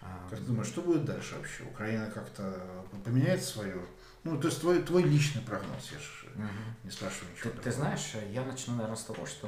А, 0.00 0.28
как 0.30 0.38
ты 0.38 0.44
думаешь, 0.44 0.68
что 0.68 0.82
будет 0.82 1.04
дальше 1.04 1.34
вообще? 1.34 1.64
Украина 1.64 2.10
как-то 2.10 2.84
поменяет 3.04 3.42
свою 3.42 3.82
ну, 4.22 4.40
то 4.40 4.48
есть 4.48 4.60
твой, 4.60 4.82
твой 4.82 5.04
личный 5.04 5.40
прогноз, 5.40 5.92
я 5.92 5.98
же 6.00 6.34
угу. 6.34 6.48
не 6.82 6.90
спрашиваю 6.90 7.32
ничего. 7.32 7.50
Ты, 7.50 7.58
ты 7.58 7.70
знаешь, 7.70 8.12
я 8.32 8.44
начну, 8.44 8.74
наверное, 8.74 8.96
с 8.96 9.04
того, 9.04 9.24
что 9.24 9.46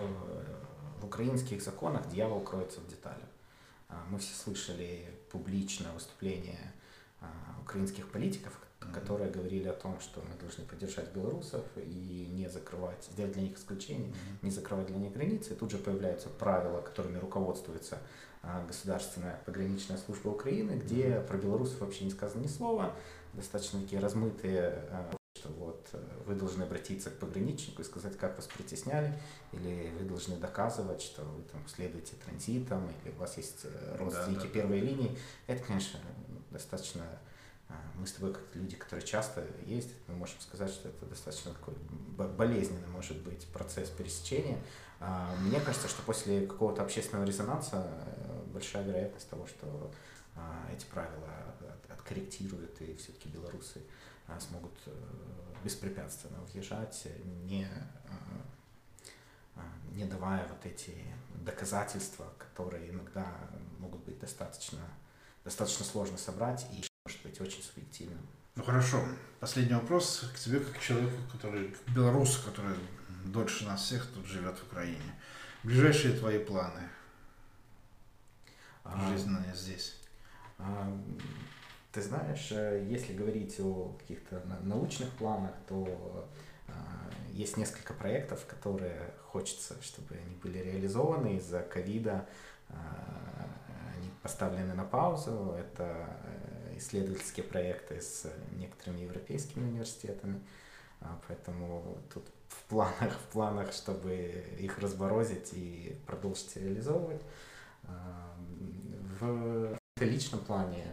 в 1.01 1.05
украинских 1.05 1.61
законах 1.63 2.09
дьявол 2.09 2.41
кроется 2.43 2.79
в 2.81 2.87
деталях. 2.87 3.29
А, 3.89 4.07
мы 4.09 4.21
все 4.21 4.33
слышали 4.37 5.13
публичное 5.33 5.91
выступление 5.91 6.73
а, 7.21 7.27
украинских 7.61 8.09
политиков, 8.09 8.53
которые 8.93 9.31
говорили 9.31 9.69
о 9.69 9.73
том, 9.73 9.99
что 10.01 10.21
мы 10.21 10.39
должны 10.41 10.65
поддержать 10.65 11.13
белорусов 11.13 11.63
и 11.77 12.29
не 12.33 12.49
закрывать, 12.49 13.05
сделать 13.13 13.33
для 13.33 13.43
них 13.43 13.57
исключение, 13.57 14.13
не 14.43 14.51
закрывать 14.51 14.87
для 14.87 14.97
них 14.97 15.13
границы. 15.13 15.53
И 15.53 15.57
тут 15.57 15.71
же 15.71 15.79
появляются 15.79 16.29
правила, 16.29 16.81
которыми 16.81 17.19
руководствуется 17.19 17.99
а, 18.43 18.65
государственная 18.67 19.41
пограничная 19.47 19.99
служба 19.99 20.29
Украины, 20.29 20.73
где 20.73 21.21
про 21.29 21.37
белорусов 21.37 21.81
вообще 21.81 22.05
не 22.05 22.11
сказано 22.11 22.43
ни 22.43 22.49
слова, 22.49 22.95
достаточно 23.35 23.81
такие 23.81 24.01
размытые 24.01 24.85
что 25.39 25.49
вот 25.51 25.89
э, 25.93 25.99
вы 26.27 26.35
должны 26.35 26.65
обратиться 26.65 27.11
к 27.11 27.19
пограничнику 27.19 27.83
и 27.83 27.85
сказать, 27.85 28.17
как 28.19 28.37
вас 28.37 28.47
притесняли, 28.47 29.15
или 29.53 29.93
вы 29.99 30.05
должны 30.05 30.37
доказывать, 30.37 31.01
что 31.01 31.23
вы 31.23 31.43
там 31.45 31.67
следуете 31.69 32.15
транзитом, 32.25 32.89
или 33.05 33.13
у 33.13 33.19
вас 33.19 33.37
есть 33.37 33.61
э, 33.65 33.97
родственники 33.99 34.41
да, 34.41 34.47
да, 34.47 34.51
первой 34.51 34.81
да. 34.81 34.87
линии. 34.87 35.19
Это, 35.47 35.63
конечно, 35.65 36.01
достаточно 36.51 37.03
мы 37.97 38.07
с 38.07 38.13
тобой 38.13 38.33
как 38.33 38.43
люди, 38.55 38.77
которые 38.77 39.07
часто 39.07 39.47
ездят, 39.67 39.97
мы 40.07 40.15
можем 40.15 40.41
сказать, 40.41 40.71
что 40.71 40.89
это 40.89 41.05
достаточно 41.07 41.53
такой 41.53 41.75
болезненный 42.37 42.89
может 42.89 43.19
быть 43.23 43.47
процесс 43.49 43.91
пересечения. 43.91 44.59
А, 45.01 45.35
мне 45.41 45.61
кажется, 45.61 45.89
что 45.89 46.03
после 46.03 46.47
какого-то 46.47 46.83
общественного 46.83 47.27
резонанса 47.27 47.87
большая 48.53 48.85
вероятность 48.85 49.29
того, 49.29 49.47
что 49.47 49.93
а, 50.35 50.67
эти 50.73 50.87
правила 50.87 51.29
откорректируют 51.89 52.81
и 52.81 52.95
все-таки 52.97 53.29
белорусы 53.29 53.83
а, 54.27 54.39
смогут 54.41 54.75
э, 54.87 54.91
беспрепятственно 55.65 56.39
въезжать, 56.53 57.07
не, 57.45 57.67
а, 57.67 58.13
а, 59.57 59.63
не 59.93 60.05
давая 60.05 60.47
вот 60.49 60.65
эти 60.65 60.95
доказательства, 61.35 62.27
которые 62.39 62.91
иногда 62.91 63.27
могут 63.79 64.05
быть 64.05 64.19
достаточно, 64.19 64.81
достаточно 65.45 65.85
сложно 65.85 66.19
собрать 66.19 66.67
и 66.73 66.88
может 67.09 67.23
быть 67.23 67.41
очень 67.41 67.63
субъективным. 67.63 68.21
Ну 68.55 68.63
хорошо. 68.63 69.03
Последний 69.41 69.75
вопрос 69.75 70.31
к 70.35 70.39
тебе, 70.39 70.61
как 70.61 70.77
к 70.77 70.81
человеку, 70.81 71.17
который, 71.33 71.69
к 71.69 71.91
белорусу, 71.95 72.43
который 72.45 72.77
дольше 73.25 73.65
нас 73.65 73.83
всех 73.83 74.07
тут 74.09 74.27
живет 74.27 74.59
в 74.59 74.65
Украине. 74.65 75.15
Ближайшие 75.63 76.19
твои 76.19 76.39
планы 76.39 76.83
жизненные 79.09 79.55
здесь? 79.55 79.97
Ты 81.93 82.03
знаешь, 82.03 82.53
э, 82.53 82.87
если 82.91 83.15
говорить 83.15 83.59
о 83.61 83.97
каких-то 84.01 84.43
научных 84.63 85.09
планах, 85.13 85.53
то 85.67 86.29
э, 86.67 86.73
есть 87.31 87.57
несколько 87.57 87.95
проектов, 87.95 88.45
которые 88.47 89.15
хочется, 89.25 89.75
чтобы 89.83 90.15
они 90.15 90.37
были 90.37 90.59
реализованы 90.59 91.37
из-за 91.37 91.61
ковида. 91.61 92.27
Э, 92.69 92.75
они 93.97 94.11
поставлены 94.23 94.75
на 94.75 94.85
паузу. 94.85 95.57
Это 95.59 96.19
исследовательские 96.79 97.45
проекты 97.45 98.01
с 98.01 98.31
некоторыми 98.57 99.03
европейскими 99.03 99.65
университетами. 99.65 100.41
Поэтому 101.29 101.99
тут 102.13 102.25
в 102.49 102.63
планах, 102.65 103.13
в 103.13 103.33
планах, 103.33 103.73
чтобы 103.73 104.45
их 104.59 104.79
разморозить 104.79 105.53
и 105.53 105.97
продолжить 106.07 106.57
реализовывать. 106.57 107.23
В 109.21 109.79
личном 110.01 110.41
плане 110.41 110.85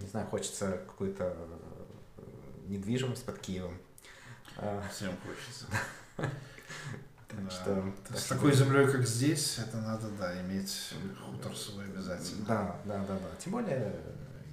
не 0.00 0.08
знаю, 0.08 0.26
хочется 0.26 0.82
какую-то 0.86 1.36
э, 1.36 2.22
недвижимость 2.68 3.24
под 3.24 3.38
Киевом. 3.38 3.76
А, 4.56 4.82
Всем 4.92 5.14
хочется. 5.18 5.66
Так 7.30 7.44
да. 7.44 7.50
что, 7.50 7.94
так 8.08 8.18
с 8.18 8.24
такой 8.24 8.52
землей, 8.52 8.90
как 8.90 9.06
здесь, 9.06 9.58
это 9.58 9.76
надо, 9.78 10.08
да, 10.10 10.40
иметь 10.42 10.94
хутор 11.24 11.56
свой 11.56 11.84
обязательно. 11.84 12.44
Да, 12.46 12.80
да, 12.84 12.98
да, 13.04 13.14
да. 13.14 13.36
Тем 13.38 13.52
более, 13.52 13.94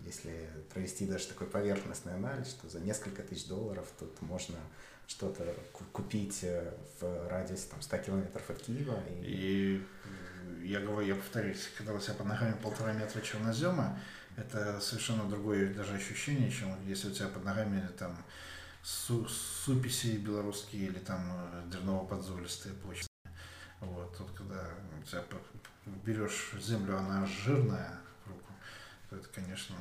если 0.05 0.47
провести 0.73 1.07
даже 1.07 1.27
такой 1.27 1.47
поверхностный 1.47 2.13
анализ, 2.13 2.49
что 2.49 2.69
за 2.69 2.79
несколько 2.79 3.23
тысяч 3.23 3.47
долларов 3.47 3.87
тут 3.99 4.21
можно 4.21 4.57
что-то 5.07 5.55
купить 5.91 6.39
э, 6.43 6.73
в 6.99 7.29
радиусе 7.29 7.67
там, 7.71 7.81
100 7.81 7.97
километров 7.97 8.49
от 8.49 8.61
Киева. 8.61 8.99
И... 9.21 9.81
и 10.61 10.67
я 10.67 10.81
говорю, 10.81 11.07
я 11.07 11.15
повторюсь, 11.15 11.69
когда 11.77 11.93
у 11.93 11.99
тебя 11.99 12.13
под 12.13 12.27
ногами 12.27 12.55
полтора 12.61 12.93
метра 12.93 13.21
чернозема, 13.21 13.97
это 14.35 14.79
совершенно 14.81 15.23
другое 15.27 15.73
даже 15.73 15.95
ощущение, 15.95 16.51
чем 16.51 16.75
если 16.85 17.09
у 17.09 17.11
тебя 17.11 17.27
под 17.27 17.43
ногами 17.43 17.87
там 17.97 18.15
су 18.87 19.27
суписи 19.27 20.17
белорусские 20.17 20.87
или 20.87 20.99
там 20.99 21.21
э, 21.29 21.63
дерново-подзолистые 21.71 22.73
почвы. 22.75 23.07
Вот, 23.81 24.17
тут 24.17 24.31
когда 24.31 24.65
у 25.01 25.05
тебя 25.05 25.23
берешь 26.05 26.53
землю, 26.61 26.97
она 26.97 27.25
жирная 27.25 27.99
в 28.23 28.29
руку, 28.29 28.53
то 29.09 29.17
это, 29.17 29.27
конечно, 29.27 29.75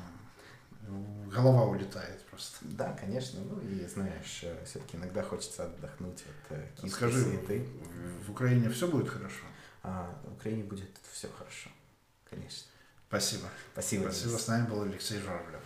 голова 1.32 1.66
улетает 1.66 2.20
просто. 2.24 2.58
Да, 2.62 2.92
конечно. 2.94 3.40
Ну 3.40 3.60
и 3.60 3.86
знаешь, 3.86 4.40
э, 4.42 4.64
все-таки 4.64 4.96
иногда 4.96 5.22
хочется 5.22 5.66
отдохнуть 5.66 6.22
от 6.22 6.56
э, 6.58 6.68
киски 6.74 6.88
Скажи, 6.88 7.22
суеты. 7.22 7.60
В, 7.60 8.26
в 8.26 8.30
Украине 8.32 8.68
все 8.70 8.88
будет 8.88 9.08
хорошо? 9.08 9.44
А, 9.84 10.20
в 10.24 10.32
Украине 10.32 10.64
будет 10.64 10.90
все 11.12 11.28
хорошо, 11.28 11.70
конечно. 12.28 12.66
Спасибо. 13.08 13.48
Спасибо. 13.72 14.02
Спасибо. 14.10 14.36
С 14.36 14.48
нами 14.48 14.68
был 14.68 14.82
Алексей 14.82 15.20
Журавлев. 15.20 15.62